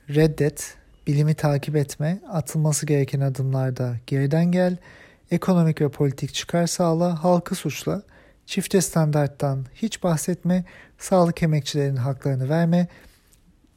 reddet, 0.08 0.74
bilimi 1.06 1.34
takip 1.34 1.76
etme, 1.76 2.20
atılması 2.28 2.86
gereken 2.86 3.20
adımlarda 3.20 3.96
geriden 4.06 4.52
gel, 4.52 4.76
ekonomik 5.30 5.80
ve 5.80 5.88
politik 5.88 6.34
çıkar 6.34 6.66
sağla, 6.66 7.24
halkı 7.24 7.54
suçla, 7.54 8.02
çifte 8.46 8.80
standarttan 8.80 9.66
hiç 9.74 10.02
bahsetme, 10.02 10.64
sağlık 10.98 11.42
emekçilerinin 11.42 11.96
haklarını 11.96 12.48
verme, 12.48 12.88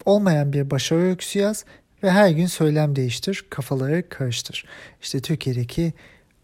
olmayan 0.06 0.54
bir 0.54 0.72
başarı 0.72 1.00
öyküsü 1.00 1.40
yaz 1.40 1.66
ve 2.04 2.12
her 2.12 2.30
gün 2.30 2.46
söylem 2.46 2.96
değiştir, 2.96 3.46
kafaları 3.50 4.10
karıştır. 4.10 4.66
İşte 5.02 5.20
Türkiye'deki 5.20 5.94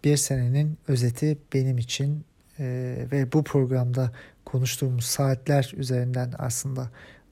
bir 0.04 0.18
senenin 0.18 0.78
özeti 0.88 1.38
benim 1.54 1.78
için 1.78 2.26
e, 2.62 2.96
ve 3.12 3.32
bu 3.32 3.44
programda 3.44 4.12
konuştuğumuz 4.46 5.06
saatler 5.06 5.74
üzerinden 5.78 6.34
aslında 6.38 6.90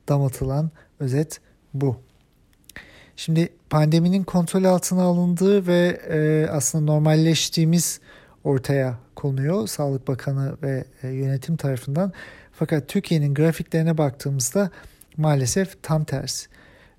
damatılan 0.08 0.72
özet 1.00 1.42
bu. 1.74 1.98
Şimdi 3.16 3.50
pandeminin 3.70 4.24
kontrol 4.24 4.64
altına 4.64 5.04
alındığı 5.04 5.68
ve 5.68 6.00
e, 6.10 6.50
aslında 6.52 6.92
normalleştiğimiz 6.92 8.00
ortaya 8.44 9.00
konuyor 9.16 9.68
Sağlık 9.68 10.08
Bakanı 10.08 10.58
ve 10.64 10.84
e, 11.04 11.08
yönetim 11.08 11.58
tarafından. 11.58 12.14
Fakat 12.52 12.88
Türkiye'nin 12.88 13.34
grafiklerine 13.34 13.98
baktığımızda 13.98 14.72
maalesef 15.18 15.84
tam 15.84 16.04
tersi. 16.04 16.48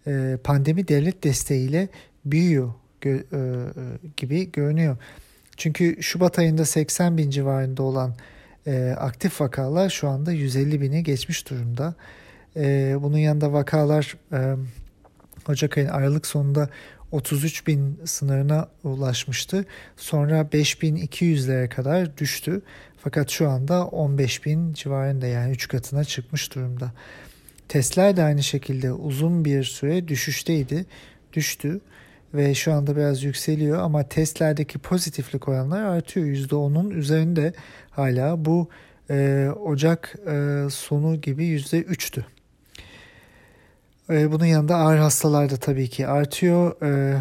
E, 0.06 0.38
pandemi 0.44 0.88
devlet 0.88 1.24
desteğiyle 1.24 1.88
büyüyor 2.24 2.72
gibi 4.16 4.52
görünüyor. 4.52 4.96
Çünkü 5.60 6.02
Şubat 6.02 6.38
ayında 6.38 6.64
80 6.64 7.18
bin 7.18 7.30
civarında 7.30 7.82
olan 7.82 8.14
e, 8.66 8.94
aktif 8.98 9.40
vakalar 9.40 9.90
şu 9.90 10.08
anda 10.08 10.32
150 10.32 10.80
bini 10.80 11.02
geçmiş 11.02 11.50
durumda. 11.50 11.94
E, 12.56 12.96
bunun 13.00 13.18
yanında 13.18 13.52
vakalar 13.52 14.16
e, 14.32 14.56
Ocak 15.48 15.78
ayının 15.78 15.92
Aralık 15.92 16.26
sonunda 16.26 16.68
33 17.12 17.66
bin 17.66 18.00
sınırına 18.04 18.68
ulaşmıştı. 18.84 19.64
Sonra 19.96 20.40
5200'lere 20.40 21.68
kadar 21.68 22.18
düştü. 22.18 22.62
Fakat 22.98 23.30
şu 23.30 23.48
anda 23.48 23.86
15 23.86 24.44
bin 24.44 24.72
civarında 24.72 25.26
yani 25.26 25.52
3 25.52 25.68
katına 25.68 26.04
çıkmış 26.04 26.54
durumda. 26.54 26.92
Testler 27.68 28.16
de 28.16 28.22
aynı 28.22 28.42
şekilde 28.42 28.92
uzun 28.92 29.44
bir 29.44 29.64
süre 29.64 30.08
düşüşteydi. 30.08 30.86
Düştü 31.32 31.80
ve 32.34 32.54
şu 32.54 32.72
anda 32.72 32.96
biraz 32.96 33.22
yükseliyor 33.22 33.78
ama 33.78 34.08
testlerdeki 34.08 34.78
pozitiflik 34.78 35.48
oranlar 35.48 35.82
artıyor. 35.82 36.26
%10'un 36.26 36.90
üzerinde 36.90 37.52
hala 37.90 38.44
bu 38.44 38.68
e, 39.10 39.48
Ocak 39.64 40.14
e, 40.26 40.64
sonu 40.70 41.20
gibi 41.20 41.44
%3'tü. 41.44 42.24
E, 44.10 44.32
bunun 44.32 44.44
yanında 44.44 44.76
ağır 44.76 44.98
hastalar 44.98 45.50
da 45.50 45.56
tabii 45.56 45.88
ki 45.88 46.06
artıyor. 46.06 46.82
E, 46.82 47.20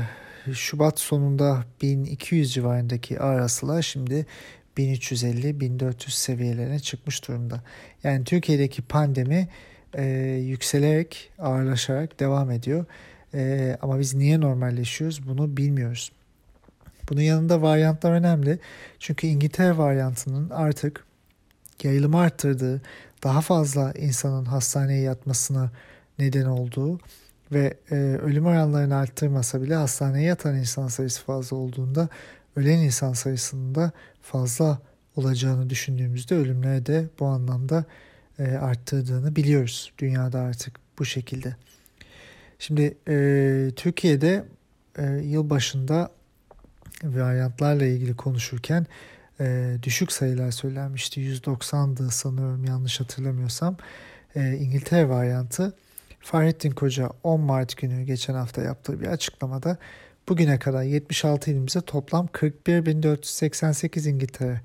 Şubat 0.54 1.00
sonunda 1.00 1.66
1200 1.82 2.54
civarındaki 2.54 3.20
ağır 3.20 3.40
hastalar 3.40 3.82
şimdi 3.82 4.26
1350-1400 4.78 6.10
seviyelerine 6.10 6.80
çıkmış 6.80 7.28
durumda. 7.28 7.64
Yani 8.04 8.24
Türkiye'deki 8.24 8.82
pandemi 8.82 9.48
e, 9.94 10.04
yükselerek, 10.44 11.32
ağırlaşarak 11.40 12.20
devam 12.20 12.52
ediyor. 12.52 12.86
E, 13.34 13.78
ama 13.82 14.00
biz 14.00 14.14
niye 14.14 14.42
normalleşiyoruz 14.42 15.28
bunu 15.28 15.58
bilmiyoruz. 15.58 16.12
Bunun 17.10 17.22
yanında 17.22 17.62
varyantlar 17.62 18.12
önemli. 18.12 18.60
Çünkü 19.00 19.28
İngiltere 19.28 19.78
varyantının 19.78 20.50
artık 20.50 21.06
yayılımı 21.84 22.20
arttırdığı, 22.20 22.82
daha 23.24 23.42
fazla 23.42 23.92
insanın 23.92 24.46
hastaneye 24.46 25.02
yatmasına 25.02 25.72
neden 26.20 26.46
olduğu 26.46 27.00
ve 27.52 27.74
e, 27.92 27.96
ölüm 27.96 28.46
oranlarını 28.46 28.96
arttırmasa 28.96 29.62
bile 29.62 29.76
hastaneye 29.76 30.26
yatan 30.26 30.56
insan 30.56 30.88
sayısı 30.88 31.22
fazla 31.24 31.58
olduğunda 31.58 32.10
ölen 32.56 32.78
insan 32.78 33.14
sayısının 33.14 33.76
da 33.76 33.92
fazla 34.22 34.80
olacağını 35.16 35.70
düşündüğümüzde 35.70 36.36
ölümleri 36.36 36.86
de 36.86 37.08
bu 37.20 37.26
anlamda 37.26 37.86
e, 38.40 38.44
arttırdığını 38.44 39.36
biliyoruz 39.36 39.94
dünyada 39.98 40.40
artık 40.40 40.80
bu 41.00 41.06
şekilde. 41.06 41.56
Şimdi 42.60 42.98
e, 43.08 43.72
Türkiye'de 43.76 44.46
e, 44.98 45.06
yıl 45.06 45.50
başında 45.50 46.12
varyantlarla 47.04 47.86
ilgili 47.86 48.16
konuşurken 48.16 48.86
e, 49.40 49.78
düşük 49.84 50.12
sayılar 50.12 50.52
söylenmişti. 50.52 51.22
190'dı 51.22 52.12
sanıyorum 52.12 52.66
yanlış 52.66 53.00
hatırlamıyorsam. 53.00 53.78
E, 54.36 54.54
İngiltere 54.54 55.10
varyantı 55.10 55.74
Fahrettin 56.20 56.72
Koca 56.72 57.10
10 57.24 57.42
Mart 57.42 57.78
günü 57.78 58.04
geçen 58.04 58.34
hafta 58.34 58.62
yaptığı 58.62 59.02
bir 59.02 59.08
açıklamada 59.08 59.78
bugüne 60.30 60.60
kadar 60.60 60.84
76 60.84 61.52
ilimize 61.52 61.82
toplam 61.82 62.26
41.488 62.26 64.10
İngiltere 64.10 64.62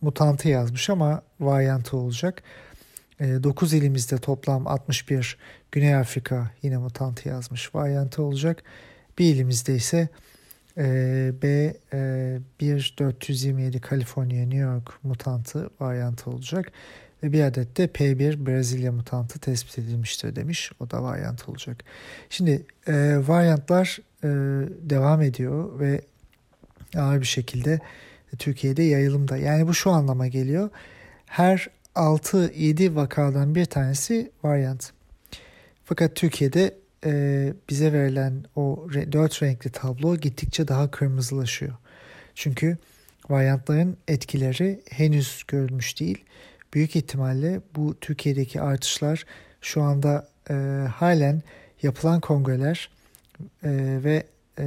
mutantı 0.00 0.48
yazmış 0.48 0.90
ama 0.90 1.22
varyantı 1.40 1.96
olacak. 1.96 2.42
9 3.22 3.74
ilimizde 3.74 4.18
toplam 4.18 4.66
61 4.66 5.38
Güney 5.72 5.94
Afrika 5.94 6.50
yine 6.62 6.76
mutantı 6.76 7.28
yazmış 7.28 7.74
varyantı 7.74 8.22
olacak. 8.22 8.62
Bir 9.18 9.34
ilimizde 9.34 9.74
ise 9.74 10.08
B 11.42 11.74
1427 12.60 13.80
Kaliforniya 13.80 14.46
New 14.46 14.58
York 14.58 15.04
mutantı 15.04 15.70
varyantı 15.80 16.30
olacak. 16.30 16.72
Ve 17.22 17.32
bir 17.32 17.42
adet 17.42 17.76
de 17.76 17.84
P1 17.84 18.46
Brezilya 18.46 18.92
mutantı 18.92 19.38
tespit 19.38 19.78
edilmiştir 19.78 20.36
demiş. 20.36 20.72
O 20.80 20.90
da 20.90 21.02
varyant 21.02 21.48
olacak. 21.48 21.84
Şimdi 22.30 22.66
e, 22.86 23.16
varyantlar 23.26 23.98
e, 24.24 24.28
devam 24.90 25.22
ediyor 25.22 25.80
ve 25.80 26.00
ağır 26.96 27.20
bir 27.20 27.26
şekilde 27.26 27.80
Türkiye'de 28.38 28.82
yayılımda. 28.82 29.36
Yani 29.36 29.68
bu 29.68 29.74
şu 29.74 29.90
anlama 29.90 30.26
geliyor. 30.26 30.70
Her 31.26 31.68
6-7 31.94 32.94
vakadan 32.94 33.54
bir 33.54 33.64
tanesi 33.64 34.30
varyant. 34.44 34.92
Fakat 35.84 36.16
Türkiye'de 36.16 36.74
e, 37.04 37.52
bize 37.68 37.92
verilen 37.92 38.44
o 38.56 38.88
re, 38.94 39.12
dört 39.12 39.42
renkli 39.42 39.70
tablo 39.70 40.16
gittikçe 40.16 40.68
daha 40.68 40.90
kırmızılaşıyor. 40.90 41.72
Çünkü 42.34 42.76
varyantların 43.30 43.96
etkileri 44.08 44.80
henüz 44.90 45.42
görülmüş 45.48 46.00
değil. 46.00 46.24
Büyük 46.74 46.96
ihtimalle 46.96 47.60
bu 47.76 47.96
Türkiye'deki 48.00 48.60
artışlar 48.60 49.24
şu 49.60 49.82
anda 49.82 50.28
e, 50.50 50.54
halen 50.94 51.42
yapılan 51.82 52.20
kongreler 52.20 52.90
e, 53.64 53.70
ve 54.04 54.26
e, 54.58 54.64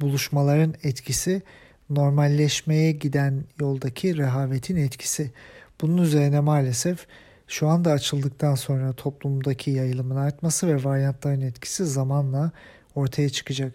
buluşmaların 0.00 0.74
etkisi 0.82 1.42
normalleşmeye 1.90 2.92
giden 2.92 3.44
yoldaki 3.60 4.16
rehavetin 4.16 4.76
etkisi. 4.76 5.30
Bunun 5.80 6.02
üzerine 6.02 6.40
maalesef 6.40 7.06
şu 7.48 7.68
anda 7.68 7.92
açıldıktan 7.92 8.54
sonra 8.54 8.92
toplumdaki 8.92 9.70
yayılımın 9.70 10.16
artması 10.16 10.66
ve 10.66 10.84
varyantların 10.84 11.40
etkisi 11.40 11.86
zamanla 11.86 12.50
ortaya 12.94 13.28
çıkacak. 13.28 13.72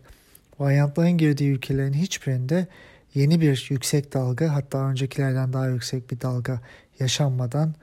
Varyantların 0.60 1.18
girdiği 1.18 1.52
ülkelerin 1.52 1.94
hiçbirinde 1.94 2.68
yeni 3.14 3.42
bir 3.42 3.68
yüksek 3.70 4.14
dalga 4.14 4.56
hatta 4.56 4.78
öncekilerden 4.78 5.54
daha 5.54 5.68
yüksek 5.68 6.12
bir 6.12 6.22
dalga 6.22 6.62
yaşanmadan 7.00 7.76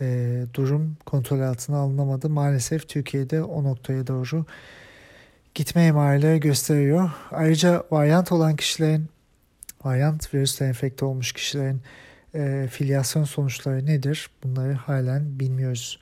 e, 0.00 0.40
durum 0.54 0.96
kontrol 1.06 1.40
altına 1.40 1.76
alınamadı. 1.76 2.28
Maalesef 2.28 2.88
Türkiye'de 2.88 3.42
o 3.42 3.64
noktaya 3.64 4.06
doğru 4.06 4.44
gitme 5.54 5.82
emareleri 5.84 6.40
gösteriyor. 6.40 7.10
Ayrıca 7.30 7.84
varyant 7.90 8.32
olan 8.32 8.56
kişilerin, 8.56 9.08
varyant 9.84 10.34
virüsle 10.34 10.66
enfekte 10.66 11.04
olmuş 11.04 11.32
kişilerin 11.32 11.82
e, 12.34 12.68
filyasyon 12.70 13.24
sonuçları 13.24 13.86
nedir? 13.86 14.30
Bunları 14.44 14.72
halen 14.72 15.40
bilmiyoruz. 15.40 16.00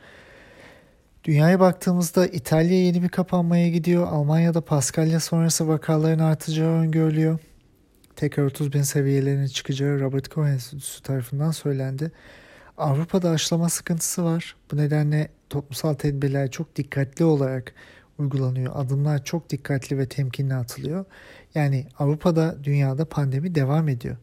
Dünyaya 1.25 1.61
baktığımızda 1.61 2.27
İtalya 2.27 2.85
yeni 2.85 3.03
bir 3.03 3.09
kapanmaya 3.09 3.69
gidiyor. 3.69 4.07
Almanya'da 4.07 4.61
Paskalya 4.61 5.21
sonrası 5.21 5.69
vakaların 5.69 6.25
artacağı 6.25 6.73
öngörülüyor. 6.73 7.39
Tekrar 8.17 8.45
30 8.45 8.73
bin 8.73 8.83
seviyelerine 8.83 9.49
çıkacağı 9.49 10.01
Robert 10.01 10.29
Koch 10.29 10.49
Enstitüsü 10.49 11.03
tarafından 11.03 11.51
söylendi. 11.51 12.13
Avrupa'da 12.79 13.31
aşılama 13.31 13.69
sıkıntısı 13.69 14.25
var. 14.25 14.57
Bu 14.73 14.77
nedenle 14.77 15.29
toplumsal 15.51 15.95
tedbirler 15.95 16.51
çok 16.51 16.77
dikkatli 16.77 17.25
olarak 17.25 17.75
uygulanıyor. 18.23 18.73
Adımlar 18.77 19.25
çok 19.25 19.51
dikkatli 19.51 19.99
ve 19.99 20.09
temkinli 20.09 20.55
atılıyor. 20.55 21.05
Yani 21.55 21.87
Avrupa'da, 21.99 22.57
dünyada 22.65 23.05
pandemi 23.05 23.55
devam 23.55 23.89
ediyor. 23.89 24.17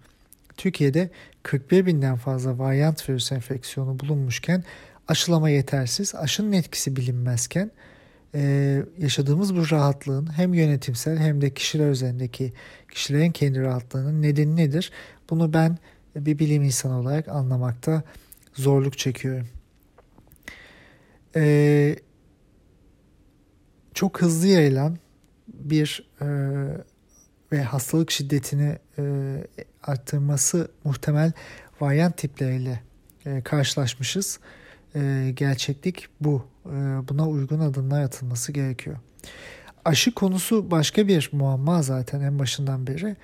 Türkiye'de 0.58 1.10
41 1.44 1.86
binden 1.86 2.16
fazla 2.16 2.60
varyant 2.60 3.10
virüs 3.10 3.32
enfeksiyonu 3.32 4.00
bulunmuşken 4.00 4.64
aşılama 5.08 5.50
yetersiz, 5.50 6.16
aşının 6.16 6.52
etkisi 6.52 6.96
bilinmezken 6.96 7.72
yaşadığımız 8.98 9.56
bu 9.56 9.70
rahatlığın 9.72 10.38
hem 10.38 10.54
yönetimsel 10.54 11.18
hem 11.18 11.42
de 11.42 11.54
kişiler 11.54 11.90
üzerindeki 11.90 12.54
kişilerin 12.92 13.32
kendi 13.32 13.62
rahatlığının 13.62 14.22
nedeni 14.22 14.56
nedir? 14.56 14.92
Bunu 15.30 15.54
ben 15.54 15.78
bir 16.16 16.40
bilim 16.40 16.64
insanı 16.64 17.00
olarak 17.00 17.28
anlamakta 17.28 18.04
zorluk 18.54 18.98
çekiyorum. 18.98 19.48
E, 21.36 21.96
çok 24.00 24.22
hızlı 24.22 24.48
yayılan 24.48 24.98
bir 25.48 26.04
e, 26.22 26.28
ve 27.52 27.64
hastalık 27.64 28.12
şiddetini 28.12 28.78
e, 29.00 29.04
arttırması 29.84 30.72
muhtemel 30.84 31.32
varyant 31.82 32.18
tipleriyle 32.18 32.84
e, 33.26 33.42
karşılaşmışız. 33.42 34.40
E, 34.96 35.32
gerçeklik 35.36 36.08
bu. 36.22 36.46
E, 36.66 36.70
buna 37.10 37.30
uygun 37.30 37.60
adımlar 37.60 38.02
atılması 38.02 38.52
gerekiyor. 38.52 38.98
Aşı 39.86 40.12
konusu 40.14 40.72
başka 40.72 41.08
bir 41.08 41.30
muamma 41.34 41.82
zaten 41.82 42.22
en 42.22 42.40
başından 42.40 42.88
beri. 42.88 43.16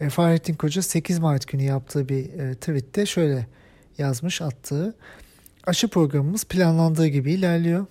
E, 0.00 0.08
Fahrettin 0.08 0.54
Koca 0.54 0.82
8 0.82 1.18
Mart 1.18 1.48
günü 1.48 1.62
yaptığı 1.62 2.08
bir 2.08 2.32
e, 2.32 2.54
tweette 2.54 3.06
şöyle 3.06 3.46
yazmış 3.98 4.42
attığı. 4.42 4.94
Aşı 5.66 5.88
programımız 5.88 6.44
planlandığı 6.44 7.06
gibi 7.06 7.32
ilerliyor. 7.32 7.86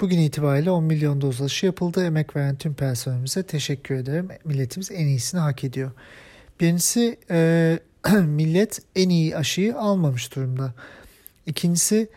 Bugün 0.00 0.18
itibariyle 0.18 0.70
10 0.70 0.84
milyon 0.84 1.20
doz 1.20 1.42
aşı 1.42 1.66
yapıldı. 1.66 2.04
Emek 2.04 2.36
veren 2.36 2.56
tüm 2.56 2.74
personelimize 2.74 3.42
teşekkür 3.42 3.94
ederim. 3.94 4.28
Milletimiz 4.44 4.90
en 4.90 5.06
iyisini 5.06 5.40
hak 5.40 5.64
ediyor. 5.64 5.90
Birincisi 6.60 7.18
e, 7.30 7.78
millet 8.26 8.82
en 8.96 9.08
iyi 9.08 9.36
aşıyı 9.36 9.76
almamış 9.76 10.36
durumda. 10.36 10.74
İkincisi 11.46 12.08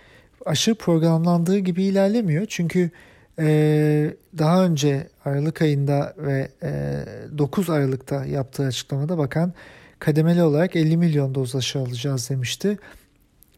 aşı 0.46 0.76
programlandığı 0.76 1.58
gibi 1.58 1.84
ilerlemiyor. 1.84 2.46
Çünkü 2.50 2.92
e, 3.40 4.14
daha 4.38 4.66
önce 4.66 5.08
Aralık 5.26 5.62
ayında 5.62 6.14
ve 6.18 6.52
e, 6.64 7.04
9 7.38 7.70
Aralık'ta 7.70 8.26
yaptığı 8.26 8.64
açıklamada 8.64 9.18
bakan 9.18 9.54
kademeli 10.00 10.44
olarak 10.44 10.76
50 10.76 10.98
milyon 10.98 11.36
doz 11.36 11.56
aşı 11.56 11.80
alacağız 11.80 12.30
demişti. 12.30 12.78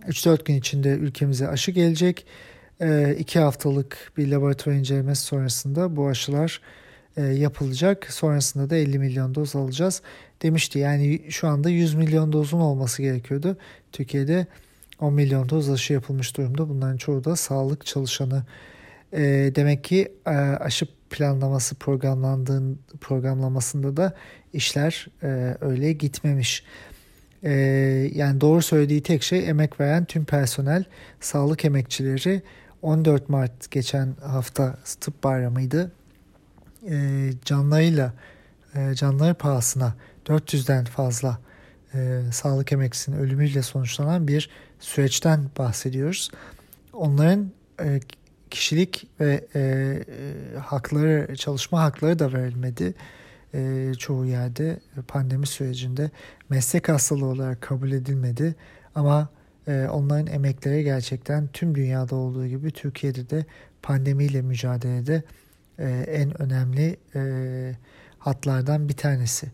3-4 0.08 0.44
gün 0.46 0.56
içinde 0.56 0.90
ülkemize 0.90 1.48
aşı 1.48 1.72
gelecek. 1.72 2.26
2 2.82 3.40
e, 3.40 3.42
haftalık 3.42 4.12
bir 4.18 4.28
laboratuvar 4.28 4.76
incelemesi 4.76 5.22
sonrasında 5.22 5.96
bu 5.96 6.08
aşılar 6.08 6.62
e, 7.18 7.22
yapılacak. 7.22 8.14
Sonrasında 8.14 8.70
da 8.70 8.76
50 8.76 9.00
milyon 9.00 9.36
doz 9.36 9.56
alacağız 9.56 10.02
demişti. 10.42 10.80
Yani 10.80 11.22
şu 11.30 11.48
anda 11.48 11.70
100 11.70 11.94
milyon 11.94 12.34
dozun 12.34 12.60
olması 12.60 13.02
gerekiyordu. 13.02 13.58
Türkiye'de 13.92 14.48
10 15.00 15.14
milyon 15.14 15.50
doz 15.50 15.70
aşı 15.70 15.94
yapılmış 15.94 16.38
durumda. 16.38 16.70
Bunların 16.70 16.98
çoğu 16.98 17.24
da 17.24 17.36
sağlık 17.36 17.86
çalışanı. 17.86 18.44
E, 19.14 19.22
demek 19.56 19.84
ki 19.84 20.12
e, 20.26 20.32
aşı 20.32 20.88
planlaması 21.10 21.76
programlandığın 21.76 22.80
programlamasında 23.02 23.98
da 23.98 24.14
işler 24.54 25.08
e, 25.24 25.58
öyle 25.62 25.94
gitmemiş. 25.94 26.64
E, 27.44 27.52
yani 28.14 28.42
doğru 28.42 28.62
söylediği 28.62 29.04
tek 29.04 29.24
şey 29.24 29.50
emek 29.50 29.80
veren 29.80 30.06
tüm 30.06 30.26
personel, 30.26 30.84
sağlık 31.20 31.66
emekçileri 31.66 32.42
14 32.82 33.30
Mart 33.30 33.72
geçen 33.72 34.16
hafta 34.26 34.78
tıp 35.00 35.24
bayramıydı. 35.24 35.92
E, 36.90 37.30
canlarıyla, 37.46 38.14
e, 38.76 38.96
canları 38.96 39.34
pahasına 39.34 39.96
400'den 40.26 40.86
fazla 40.86 41.40
e, 41.94 42.22
sağlık 42.32 42.72
emekçisinin 42.72 43.18
ölümüyle 43.18 43.62
sonuçlanan 43.62 44.28
bir 44.28 44.50
süreçten 44.80 45.50
bahsediyoruz. 45.58 46.32
Onların 46.94 47.52
e, 47.84 48.00
kişilik 48.50 49.08
ve 49.20 49.48
e, 49.56 49.60
e, 49.60 50.60
hakları, 50.60 51.36
çalışma 51.36 51.82
hakları 51.82 52.20
da 52.20 52.34
verilmedi. 52.34 52.94
E, 53.54 53.92
çoğu 53.98 54.26
yerde 54.26 54.80
pandemi 55.08 55.48
sürecinde 55.48 56.12
meslek 56.50 56.90
hastalığı 56.90 57.26
olarak 57.26 57.62
kabul 57.62 57.92
edilmedi. 57.92 58.56
Ama 58.96 59.30
e, 59.68 59.88
onların 59.92 60.28
emekleri 60.28 60.84
gerçekten 60.84 61.48
tüm 61.48 61.76
dünyada 61.76 62.16
olduğu 62.16 62.48
gibi 62.48 62.72
Türkiye'de 62.72 63.30
de 63.30 63.46
pandemiyle 63.82 64.42
mücadelede 64.42 65.24
e, 65.80 65.90
en 66.08 66.42
önemli 66.42 66.98
e, 67.16 67.22
hatlardan 68.20 68.90
bir 68.90 68.94
tanesi. 68.94 69.48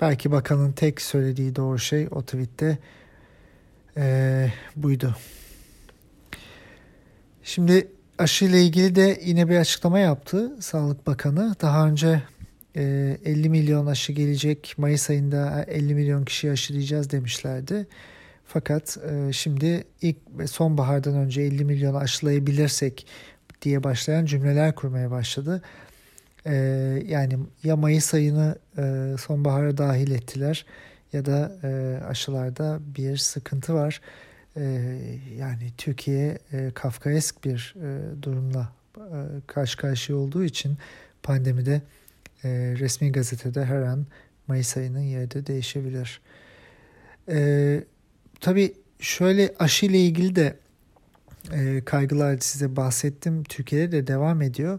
Belki 0.00 0.30
bakanın 0.32 0.72
tek 0.72 1.00
söylediği 1.00 1.56
doğru 1.56 1.78
şey 1.78 2.08
o 2.10 2.22
tweette 2.22 2.78
e, 3.96 4.48
buydu. 4.76 5.16
Şimdi 7.42 7.88
aşı 8.18 8.44
ile 8.44 8.62
ilgili 8.62 8.94
de 8.94 9.20
yine 9.24 9.48
bir 9.48 9.56
açıklama 9.56 9.98
yaptı 9.98 10.52
Sağlık 10.60 11.06
Bakanı. 11.06 11.54
Daha 11.62 11.88
önce 11.88 12.22
e, 12.76 13.16
50 13.24 13.48
milyon 13.48 13.86
aşı 13.86 14.12
gelecek, 14.12 14.74
Mayıs 14.76 15.10
ayında 15.10 15.64
50 15.68 15.94
milyon 15.94 16.24
kişi 16.24 16.50
aşılayacağız 16.50 17.10
demişlerdi. 17.10 17.86
Fakat 18.54 18.98
e, 19.10 19.32
şimdi 19.32 19.84
ilk 20.02 20.16
sonbahardan 20.46 21.14
önce 21.14 21.42
50 21.42 21.64
milyon 21.64 21.94
aşılayabilirsek 21.94 23.06
diye 23.62 23.84
başlayan 23.84 24.24
cümleler 24.24 24.74
kurmaya 24.74 25.10
başladı. 25.10 25.62
E, 26.46 26.54
yani 27.06 27.38
ya 27.64 27.76
Mayıs 27.76 28.14
ayını 28.14 28.58
e, 28.78 29.14
sonbahara 29.20 29.78
dahil 29.78 30.10
ettiler 30.10 30.66
ya 31.12 31.24
da 31.24 31.52
e, 31.62 32.00
aşılarda 32.04 32.80
bir 32.96 33.16
sıkıntı 33.16 33.74
var. 33.74 34.00
yani 35.38 35.72
Türkiye 35.78 36.38
Kafkaesk 36.74 37.44
bir 37.44 37.74
durumla 38.22 38.72
karşı 39.46 39.78
karşıya 39.78 40.18
olduğu 40.18 40.44
için 40.44 40.78
pandemide 41.22 41.82
resmi 42.80 43.12
gazetede 43.12 43.64
her 43.64 43.82
an 43.82 44.06
Mayıs 44.46 44.76
ayının 44.76 45.00
yeri 45.00 45.30
de 45.30 45.46
değişebilir. 45.46 46.20
Tabii 48.40 48.74
şöyle 49.00 49.54
aşı 49.58 49.86
ile 49.86 49.98
ilgili 49.98 50.36
de 50.36 50.56
kaygılar 51.84 52.38
size 52.38 52.76
bahsettim. 52.76 53.44
Türkiye'de 53.44 53.92
de 53.92 54.06
devam 54.06 54.42
ediyor. 54.42 54.78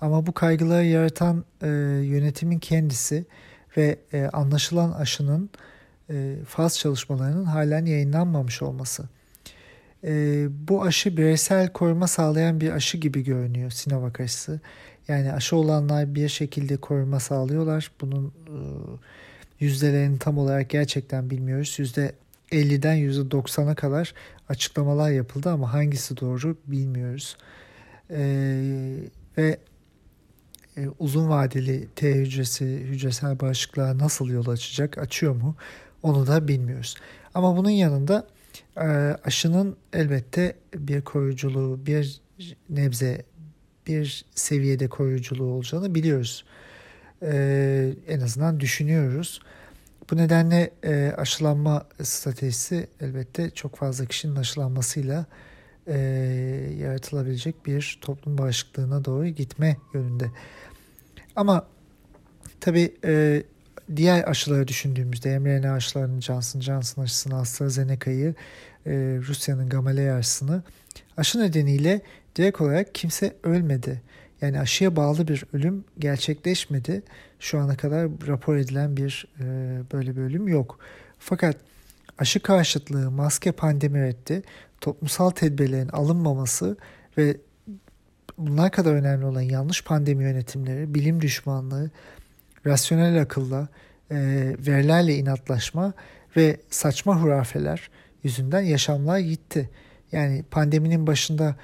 Ama 0.00 0.26
bu 0.26 0.32
kaygıları 0.32 0.84
yaratan 0.84 1.44
yönetimin 2.02 2.58
kendisi 2.58 3.24
ve 3.76 3.98
anlaşılan 4.32 4.92
aşının 4.92 5.50
faz 6.46 6.78
çalışmalarının 6.78 7.44
halen 7.44 7.86
yayınlanmamış 7.86 8.62
olması. 8.62 9.08
E, 10.04 10.46
bu 10.68 10.82
aşı 10.82 11.16
bireysel 11.16 11.72
koruma 11.72 12.06
sağlayan 12.06 12.60
bir 12.60 12.70
aşı 12.70 12.98
gibi 12.98 13.24
görünüyor 13.24 13.70
Sinovac 13.70 14.20
aşısı. 14.20 14.60
Yani 15.08 15.32
aşı 15.32 15.56
olanlar 15.56 16.14
bir 16.14 16.28
şekilde 16.28 16.76
koruma 16.76 17.20
sağlıyorlar. 17.20 17.90
Bunun 18.00 18.26
e, 18.26 18.56
yüzdelerini 19.60 20.18
tam 20.18 20.38
olarak 20.38 20.70
gerçekten 20.70 21.30
bilmiyoruz. 21.30 21.74
Yüzde 21.78 22.12
50'den 22.52 22.96
%90'a 22.96 23.74
kadar 23.74 24.14
açıklamalar 24.48 25.10
yapıldı 25.10 25.50
ama 25.50 25.72
hangisi 25.72 26.16
doğru 26.16 26.56
bilmiyoruz. 26.66 27.36
Ee, 28.10 28.96
ve 29.38 29.58
e, 30.76 30.88
uzun 30.98 31.28
vadeli 31.28 31.88
T 31.96 32.14
hücresi 32.14 32.64
hücresel 32.64 33.40
bağışıklığa 33.40 33.98
nasıl 33.98 34.28
yol 34.28 34.48
açacak, 34.48 34.98
açıyor 34.98 35.34
mu 35.34 35.56
onu 36.02 36.26
da 36.26 36.48
bilmiyoruz. 36.48 36.96
Ama 37.34 37.56
bunun 37.56 37.70
yanında 37.70 38.26
e, 38.76 38.86
aşının 39.24 39.76
elbette 39.92 40.56
bir 40.74 41.02
koruyuculuğu, 41.02 41.86
bir 41.86 42.20
nebze, 42.70 43.24
bir 43.86 44.24
seviyede 44.34 44.88
koruyuculuğu 44.88 45.52
olacağını 45.52 45.94
biliyoruz. 45.94 46.44
E, 47.22 47.94
en 48.08 48.20
azından 48.20 48.60
düşünüyoruz. 48.60 49.40
Bu 50.10 50.16
nedenle 50.16 50.70
e, 50.84 51.12
aşılanma 51.16 51.84
stratejisi 52.02 52.86
elbette 53.00 53.50
çok 53.50 53.76
fazla 53.76 54.06
kişinin 54.06 54.36
aşılanmasıyla 54.36 55.26
yaratılabilecek 56.78 57.66
bir 57.66 57.98
toplum 58.00 58.38
bağışıklığına 58.38 59.04
doğru 59.04 59.26
gitme 59.26 59.76
yönünde. 59.94 60.30
Ama 61.36 61.66
tabii 62.60 62.94
diğer 63.96 64.28
aşıları 64.28 64.68
düşündüğümüzde 64.68 65.38
mRNA 65.38 65.72
aşılarının 65.72 66.20
Johnson 66.20 66.60
Johnson 66.60 67.02
aşısını, 67.02 67.38
AstraZeneca'yı, 67.38 68.34
e, 68.86 68.92
Rusya'nın 69.28 69.68
Gamaleya 69.68 70.16
aşısını 70.16 70.62
aşı 71.16 71.38
nedeniyle 71.40 72.00
direkt 72.36 72.60
olarak 72.60 72.94
kimse 72.94 73.36
ölmedi. 73.42 74.02
Yani 74.40 74.60
aşıya 74.60 74.96
bağlı 74.96 75.28
bir 75.28 75.44
ölüm 75.52 75.84
gerçekleşmedi. 75.98 77.02
Şu 77.40 77.58
ana 77.58 77.76
kadar 77.76 78.08
rapor 78.26 78.56
edilen 78.56 78.96
bir 78.96 79.28
e, 79.40 79.44
böyle 79.92 80.16
bir 80.16 80.20
ölüm 80.20 80.48
yok. 80.48 80.78
Fakat 81.18 81.56
aşı 82.18 82.40
karşıtlığı, 82.40 83.10
maske 83.10 83.52
pandemi 83.52 84.02
reddi, 84.02 84.42
toplumsal 84.80 85.30
tedbirlerin 85.30 85.88
alınmaması 85.88 86.76
ve 87.18 87.36
bunlar 88.38 88.70
kadar 88.70 88.92
önemli 88.94 89.24
olan 89.24 89.40
yanlış 89.40 89.84
pandemi 89.84 90.24
yönetimleri, 90.24 90.94
bilim 90.94 91.20
düşmanlığı, 91.20 91.90
rasyonel 92.66 93.22
akılla, 93.22 93.68
e, 94.10 94.16
verilerle 94.58 95.14
inatlaşma 95.14 95.92
ve 96.36 96.56
saçma 96.70 97.22
hurafeler 97.22 97.90
yüzünden 98.22 98.60
yaşamlar 98.60 99.18
gitti. 99.18 99.70
Yani 100.12 100.44
pandeminin 100.50 101.06
başında 101.06 101.56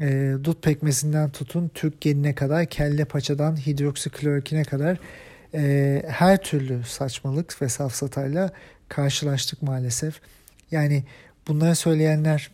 e, 0.00 0.34
dut 0.44 0.62
pekmezinden 0.62 1.30
tutun 1.30 1.70
Türk 1.74 2.00
genine 2.00 2.34
kadar 2.34 2.66
kelle 2.66 3.04
paçadan 3.04 3.66
hidroksiklorokine 3.66 4.64
kadar 4.64 4.98
e, 5.54 6.02
her 6.08 6.42
türlü 6.42 6.84
saçmalık 6.84 7.62
ve 7.62 7.68
safsatayla 7.68 8.50
karşılaştık 8.88 9.62
maalesef. 9.62 10.20
Yani 10.70 11.04
bunları 11.48 11.74
söyleyenler 11.74 12.50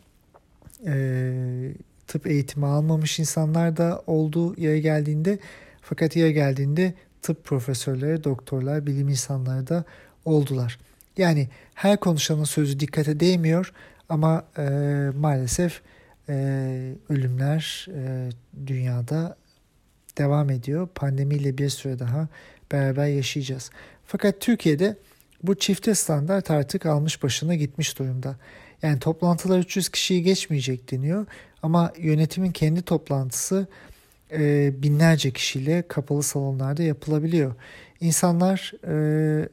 e, 0.86 1.32
tıp 2.07 2.26
eğitimi 2.26 2.66
almamış 2.66 3.18
insanlar 3.18 3.76
da 3.76 4.03
olduğu 4.07 4.61
yere 4.61 4.80
geldiğinde 4.80 5.38
fakat 5.82 6.16
yere 6.16 6.32
geldiğinde 6.32 6.95
tıp 7.22 7.45
profesörleri, 7.45 8.24
doktorlar, 8.24 8.86
bilim 8.86 9.09
insanları 9.09 9.68
da 9.68 9.84
oldular. 10.24 10.78
Yani 11.16 11.49
her 11.74 12.01
konuşanın 12.01 12.45
sözü 12.45 12.80
dikkate 12.80 13.20
değmiyor 13.20 13.72
ama 14.09 14.45
e, 14.59 14.62
maalesef 15.18 15.80
e, 16.31 16.35
ölümler 17.09 17.87
e, 17.95 18.31
dünyada 18.66 19.37
devam 20.18 20.51
ediyor. 20.51 20.89
Pandemiyle 20.95 21.59
bir 21.59 21.68
süre 21.68 21.99
daha 21.99 22.28
beraber 22.72 23.07
yaşayacağız. 23.07 23.70
Fakat 24.07 24.41
Türkiye'de 24.41 24.97
bu 25.43 25.55
çifte 25.55 25.95
standart 25.95 26.51
artık 26.51 26.87
almış 26.87 27.22
başına 27.22 27.55
gitmiş 27.55 27.99
durumda. 27.99 28.37
Yani 28.83 28.99
toplantılar 28.99 29.59
300 29.59 29.89
kişiyi 29.89 30.22
geçmeyecek 30.22 30.91
deniyor 30.93 31.26
ama 31.62 31.93
yönetimin 31.99 32.53
kendi 32.53 32.83
toplantısı 32.83 33.66
e, 34.33 34.72
binlerce 34.83 35.31
kişiyle 35.31 35.85
kapalı 35.89 36.22
salonlarda 36.22 36.83
yapılabiliyor. 36.83 37.55
İnsanlar 38.01 38.72
e, 38.87 39.49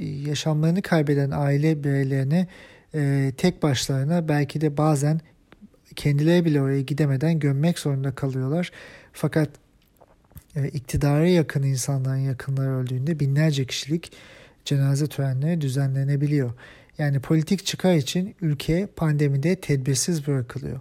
yaşamlarını 0.00 0.82
kaybeden 0.82 1.30
aile 1.30 1.84
bireylerini 1.84 2.46
e, 2.94 3.32
tek 3.36 3.62
başlarına 3.62 4.28
belki 4.28 4.60
de 4.60 4.76
bazen 4.76 5.20
kendileri 5.96 6.44
bile 6.44 6.62
oraya 6.62 6.80
gidemeden 6.80 7.38
gömmek 7.38 7.78
zorunda 7.78 8.14
kalıyorlar. 8.14 8.70
Fakat 9.12 9.48
e, 10.56 10.68
iktidara 10.68 11.26
yakın 11.26 11.62
insanların 11.62 12.16
yakınları 12.20 12.70
öldüğünde 12.70 13.20
binlerce 13.20 13.64
kişilik 13.64 14.12
cenaze 14.64 15.06
törenleri 15.06 15.60
düzenlenebiliyor. 15.60 16.52
Yani 16.98 17.20
politik 17.20 17.66
çıkar 17.66 17.94
için 17.94 18.34
ülke 18.40 18.86
pandemide 18.96 19.56
tedbirsiz 19.56 20.26
bırakılıyor. 20.26 20.80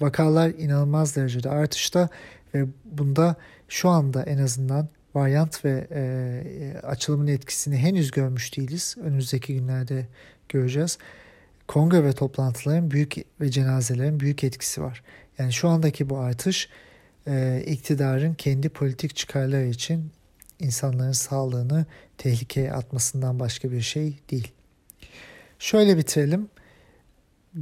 Vakalar 0.00 0.50
inanılmaz 0.50 1.16
derecede 1.16 1.50
artışta 1.50 2.08
ve 2.54 2.66
bunda 2.84 3.36
şu 3.68 3.88
anda 3.88 4.22
en 4.22 4.38
azından 4.38 4.88
varyant 5.14 5.64
ve 5.64 5.86
e, 5.90 6.78
açılımın 6.82 7.26
etkisini 7.26 7.76
henüz 7.76 8.10
görmüş 8.10 8.56
değiliz. 8.56 8.96
Önümüzdeki 9.02 9.54
günlerde 9.54 10.06
göreceğiz. 10.48 10.98
Kongre 11.70 12.04
ve 12.04 12.12
toplantıların 12.12 12.90
büyük 12.90 13.16
ve 13.40 13.50
cenazelerin 13.50 14.20
büyük 14.20 14.44
etkisi 14.44 14.82
var. 14.82 15.02
Yani 15.38 15.52
şu 15.52 15.68
andaki 15.68 16.10
bu 16.10 16.18
artış 16.18 16.68
e, 17.26 17.62
iktidarın 17.66 18.34
kendi 18.34 18.68
politik 18.68 19.16
çıkarları 19.16 19.66
için 19.66 20.10
insanların 20.58 21.12
sağlığını 21.12 21.86
tehlikeye 22.18 22.72
atmasından 22.72 23.40
başka 23.40 23.72
bir 23.72 23.80
şey 23.80 24.18
değil. 24.30 24.52
Şöyle 25.58 25.96
bitirelim. 25.96 26.48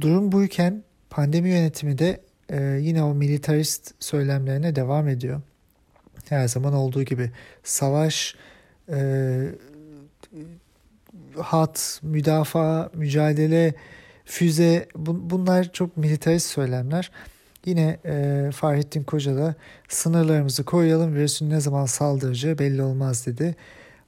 Durum 0.01 0.31
buyken 0.31 0.83
pandemi 1.09 1.49
yönetimi 1.49 1.97
de 1.97 2.21
e, 2.49 2.61
yine 2.81 3.03
o 3.03 3.13
militarist 3.13 3.93
söylemlerine 3.99 4.75
devam 4.75 5.07
ediyor. 5.07 5.41
Her 6.29 6.47
zaman 6.47 6.73
olduğu 6.73 7.03
gibi 7.03 7.31
savaş, 7.63 8.35
e, 8.91 9.47
hat, 11.37 11.99
müdafaa, 12.03 12.89
mücadele, 12.93 13.73
füze 14.29 14.87
bu, 14.95 15.29
bunlar 15.29 15.71
çok 15.73 15.97
militarist 15.97 16.47
söylemler. 16.47 17.11
Yine 17.65 17.97
e, 18.05 18.49
Fahrettin 18.53 19.03
Koca 19.03 19.35
da 19.35 19.55
sınırlarımızı 19.87 20.63
koruyalım 20.63 21.15
virüsün 21.15 21.49
ne 21.49 21.59
zaman 21.59 21.85
saldıracağı 21.85 22.59
belli 22.59 22.81
olmaz 22.81 23.25
dedi. 23.25 23.55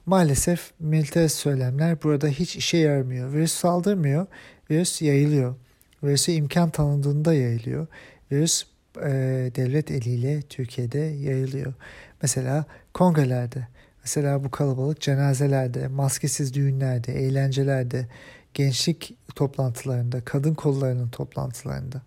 Maalesef 0.06 0.70
militarist 0.80 1.36
söylemler 1.36 2.02
burada 2.02 2.28
hiç 2.28 2.56
işe 2.56 2.76
yaramıyor. 2.76 3.32
Virüs 3.32 3.52
saldırmıyor, 3.52 4.26
virüs 4.70 5.02
yayılıyor. 5.02 5.54
Virüse 6.02 6.34
imkan 6.34 6.70
tanındığında 6.70 7.34
yayılıyor 7.34 7.86
virüs 8.32 8.64
e, 8.96 9.10
devlet 9.56 9.90
eliyle 9.90 10.42
Türkiye'de 10.42 10.98
yayılıyor. 10.98 11.74
Mesela 12.22 12.64
kongrelerde, 12.94 13.68
mesela 14.04 14.44
bu 14.44 14.50
kalabalık 14.50 15.00
cenazelerde, 15.00 15.88
maskesiz 15.88 16.54
düğünlerde, 16.54 17.12
eğlencelerde, 17.12 18.08
gençlik 18.54 19.14
toplantılarında, 19.34 20.24
kadın 20.24 20.54
kollarının 20.54 21.08
toplantılarında. 21.08 22.02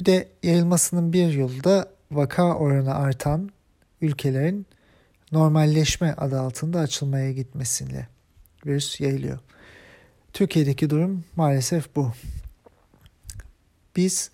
Bir 0.00 0.04
de 0.04 0.28
yayılmasının 0.42 1.12
bir 1.12 1.32
yolu 1.32 1.64
da 1.64 1.88
vaka 2.10 2.54
oranı 2.54 2.94
artan 2.94 3.50
ülkelerin 4.00 4.66
normalleşme 5.32 6.12
adı 6.12 6.40
altında 6.40 6.80
açılmaya 6.80 7.32
gitmesiyle 7.32 8.08
virüs 8.66 9.00
yayılıyor. 9.00 9.38
Türkiye'deki 10.32 10.90
durum 10.90 11.24
maalesef 11.36 11.96
bu. 11.96 12.12
Biz 13.96 14.30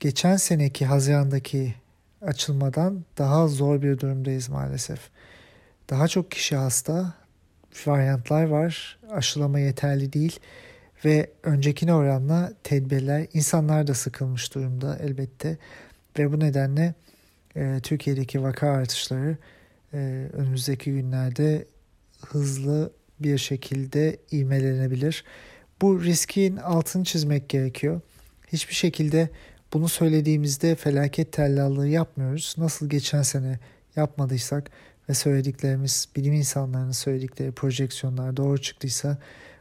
geçen 0.00 0.36
seneki 0.36 0.86
Haziran'daki 0.86 1.74
açılmadan 2.22 3.04
daha 3.18 3.48
zor 3.48 3.82
bir 3.82 3.98
durumdayız 3.98 4.48
maalesef. 4.48 5.00
Daha 5.90 6.08
çok 6.08 6.30
kişi 6.30 6.56
hasta, 6.56 7.14
varyantlar 7.86 8.44
var, 8.44 8.98
aşılama 9.10 9.58
yeterli 9.58 10.12
değil 10.12 10.40
ve 11.04 11.30
öncekine 11.42 11.94
oranla 11.94 12.52
tedbirler 12.64 13.26
insanlar 13.32 13.86
da 13.86 13.94
sıkılmış 13.94 14.54
durumda 14.54 14.98
elbette 15.02 15.58
ve 16.18 16.32
bu 16.32 16.40
nedenle 16.40 16.94
e, 17.56 17.80
Türkiye'deki 17.82 18.42
vaka 18.42 18.68
artışları 18.68 19.36
e, 19.94 20.26
önümüzdeki 20.32 20.92
günlerde 20.92 21.66
hızlı 22.26 22.92
bir 23.20 23.38
şekilde 23.38 24.16
ivmelenebilir. 24.32 25.24
Bu 25.82 26.02
riskin 26.02 26.56
altını 26.56 27.04
çizmek 27.04 27.48
gerekiyor. 27.48 28.00
Hiçbir 28.52 28.74
şekilde 28.74 29.28
bunu 29.72 29.88
söylediğimizde 29.88 30.74
felaket 30.74 31.32
tellallığı 31.32 31.88
yapmıyoruz. 31.88 32.54
Nasıl 32.58 32.88
geçen 32.88 33.22
sene 33.22 33.58
yapmadıysak 33.96 34.70
ve 35.10 35.14
söylediklerimiz 35.14 36.08
bilim 36.16 36.32
insanlarının 36.32 36.92
söyledikleri 36.92 37.52
projeksiyonlar 37.52 38.36
doğru 38.36 38.62
çıktıysa 38.62 39.18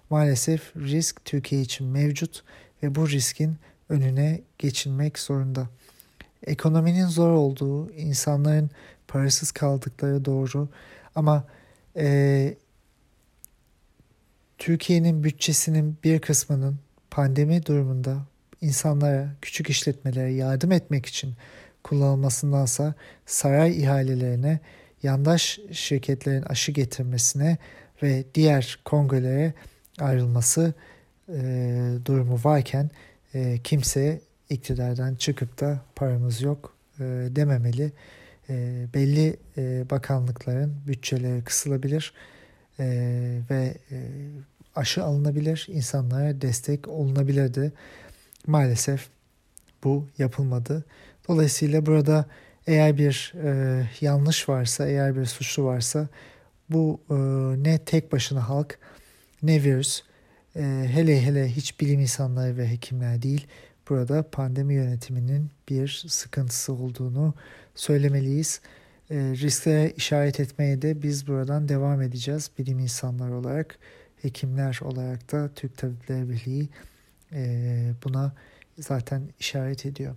maalesef 0.09 0.75
risk 0.75 1.25
Türkiye 1.25 1.61
için 1.61 1.87
mevcut 1.87 2.43
ve 2.83 2.95
bu 2.95 3.09
riskin 3.09 3.55
önüne 3.89 4.41
geçilmek 4.57 5.19
zorunda. 5.19 5.67
Ekonominin 6.43 7.07
zor 7.07 7.31
olduğu, 7.31 7.91
insanların 7.91 8.69
parasız 9.07 9.51
kaldıkları 9.51 10.25
doğru 10.25 10.69
ama 11.15 11.43
e, 11.95 12.57
Türkiye'nin 14.57 15.23
bütçesinin 15.23 15.97
bir 16.03 16.19
kısmının 16.19 16.79
pandemi 17.11 17.65
durumunda 17.65 18.17
insanlara, 18.61 19.35
küçük 19.41 19.69
işletmelere 19.69 20.33
yardım 20.33 20.71
etmek 20.71 21.05
için 21.05 21.33
kullanılmasındansa 21.83 22.93
saray 23.25 23.81
ihalelerine, 23.81 24.59
yandaş 25.03 25.59
şirketlerin 25.71 26.43
aşı 26.43 26.71
getirmesine 26.71 27.57
ve 28.03 28.23
diğer 28.35 28.79
kongrelere 28.85 29.53
ayrılması 29.99 30.73
e, 31.29 31.41
durumu 32.05 32.39
varken 32.43 32.89
e, 33.33 33.59
kimse 33.63 34.21
iktidardan 34.49 35.15
çıkıp 35.15 35.59
da 35.59 35.81
paramız 35.95 36.41
yok 36.41 36.73
e, 36.99 37.03
dememeli. 37.29 37.91
E, 38.49 38.85
belli 38.93 39.37
e, 39.57 39.89
bakanlıkların 39.89 40.75
bütçeleri 40.87 41.43
kısılabilir 41.43 42.13
e, 42.79 42.85
ve 43.49 43.73
e, 43.91 43.97
aşı 44.75 45.03
alınabilir, 45.03 45.67
insanlara 45.69 46.41
destek 46.41 46.87
olunabilirdi. 46.87 47.71
Maalesef 48.47 49.09
bu 49.83 50.07
yapılmadı. 50.17 50.83
Dolayısıyla 51.27 51.85
burada 51.85 52.25
eğer 52.70 52.97
bir 52.97 53.34
e, 53.43 53.84
yanlış 54.01 54.49
varsa, 54.49 54.88
eğer 54.88 55.15
bir 55.15 55.26
suçlu 55.26 55.63
varsa 55.63 56.07
bu 56.70 57.01
e, 57.09 57.15
ne 57.63 57.78
tek 57.78 58.11
başına 58.11 58.49
halk 58.49 58.80
ne 59.43 59.63
virüs 59.63 60.01
e, 60.55 60.61
hele 60.88 61.22
hele 61.22 61.49
hiç 61.49 61.80
bilim 61.80 61.99
insanları 61.99 62.57
ve 62.57 62.67
hekimler 62.72 63.22
değil 63.22 63.47
burada 63.89 64.30
pandemi 64.32 64.74
yönetiminin 64.74 65.51
bir 65.70 66.05
sıkıntısı 66.07 66.74
olduğunu 66.74 67.34
söylemeliyiz. 67.76 68.61
E, 69.11 69.15
risklere 69.15 69.91
işaret 69.91 70.39
etmeye 70.39 70.82
de 70.82 71.01
biz 71.01 71.28
buradan 71.28 71.70
devam 71.70 72.01
edeceğiz 72.01 72.51
bilim 72.59 72.80
insanları 72.80 73.36
olarak, 73.36 73.80
hekimler 74.22 74.80
olarak 74.82 75.32
da 75.32 75.49
Türk 75.55 75.78
Tabipleri 75.78 76.30
Birliği 76.30 76.70
e, 77.34 77.91
buna 78.03 78.34
zaten 78.78 79.22
işaret 79.39 79.86
ediyor. 79.86 80.15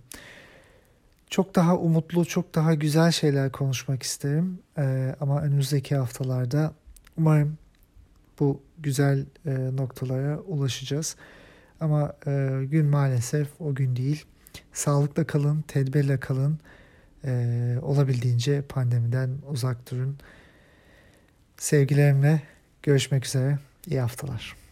Çok 1.33 1.55
daha 1.55 1.77
umutlu, 1.77 2.25
çok 2.25 2.55
daha 2.55 2.73
güzel 2.73 3.11
şeyler 3.11 3.51
konuşmak 3.51 4.03
isterim. 4.03 4.59
E, 4.77 5.15
ama 5.19 5.41
önümüzdeki 5.41 5.95
haftalarda 5.95 6.73
umarım 7.17 7.57
bu 8.39 8.61
güzel 8.79 9.25
e, 9.45 9.75
noktalara 9.75 10.39
ulaşacağız. 10.39 11.15
Ama 11.79 12.13
e, 12.27 12.61
gün 12.65 12.85
maalesef 12.85 13.47
o 13.59 13.75
gün 13.75 13.95
değil. 13.95 14.25
Sağlıkla 14.73 15.27
kalın, 15.27 15.61
tedbirle 15.61 16.19
kalın. 16.19 16.59
E, 17.25 17.75
olabildiğince 17.81 18.61
pandemiden 18.61 19.29
uzak 19.49 19.91
durun. 19.91 20.17
Sevgilerimle 21.57 22.41
görüşmek 22.83 23.25
üzere. 23.25 23.59
İyi 23.87 23.99
haftalar. 23.99 24.62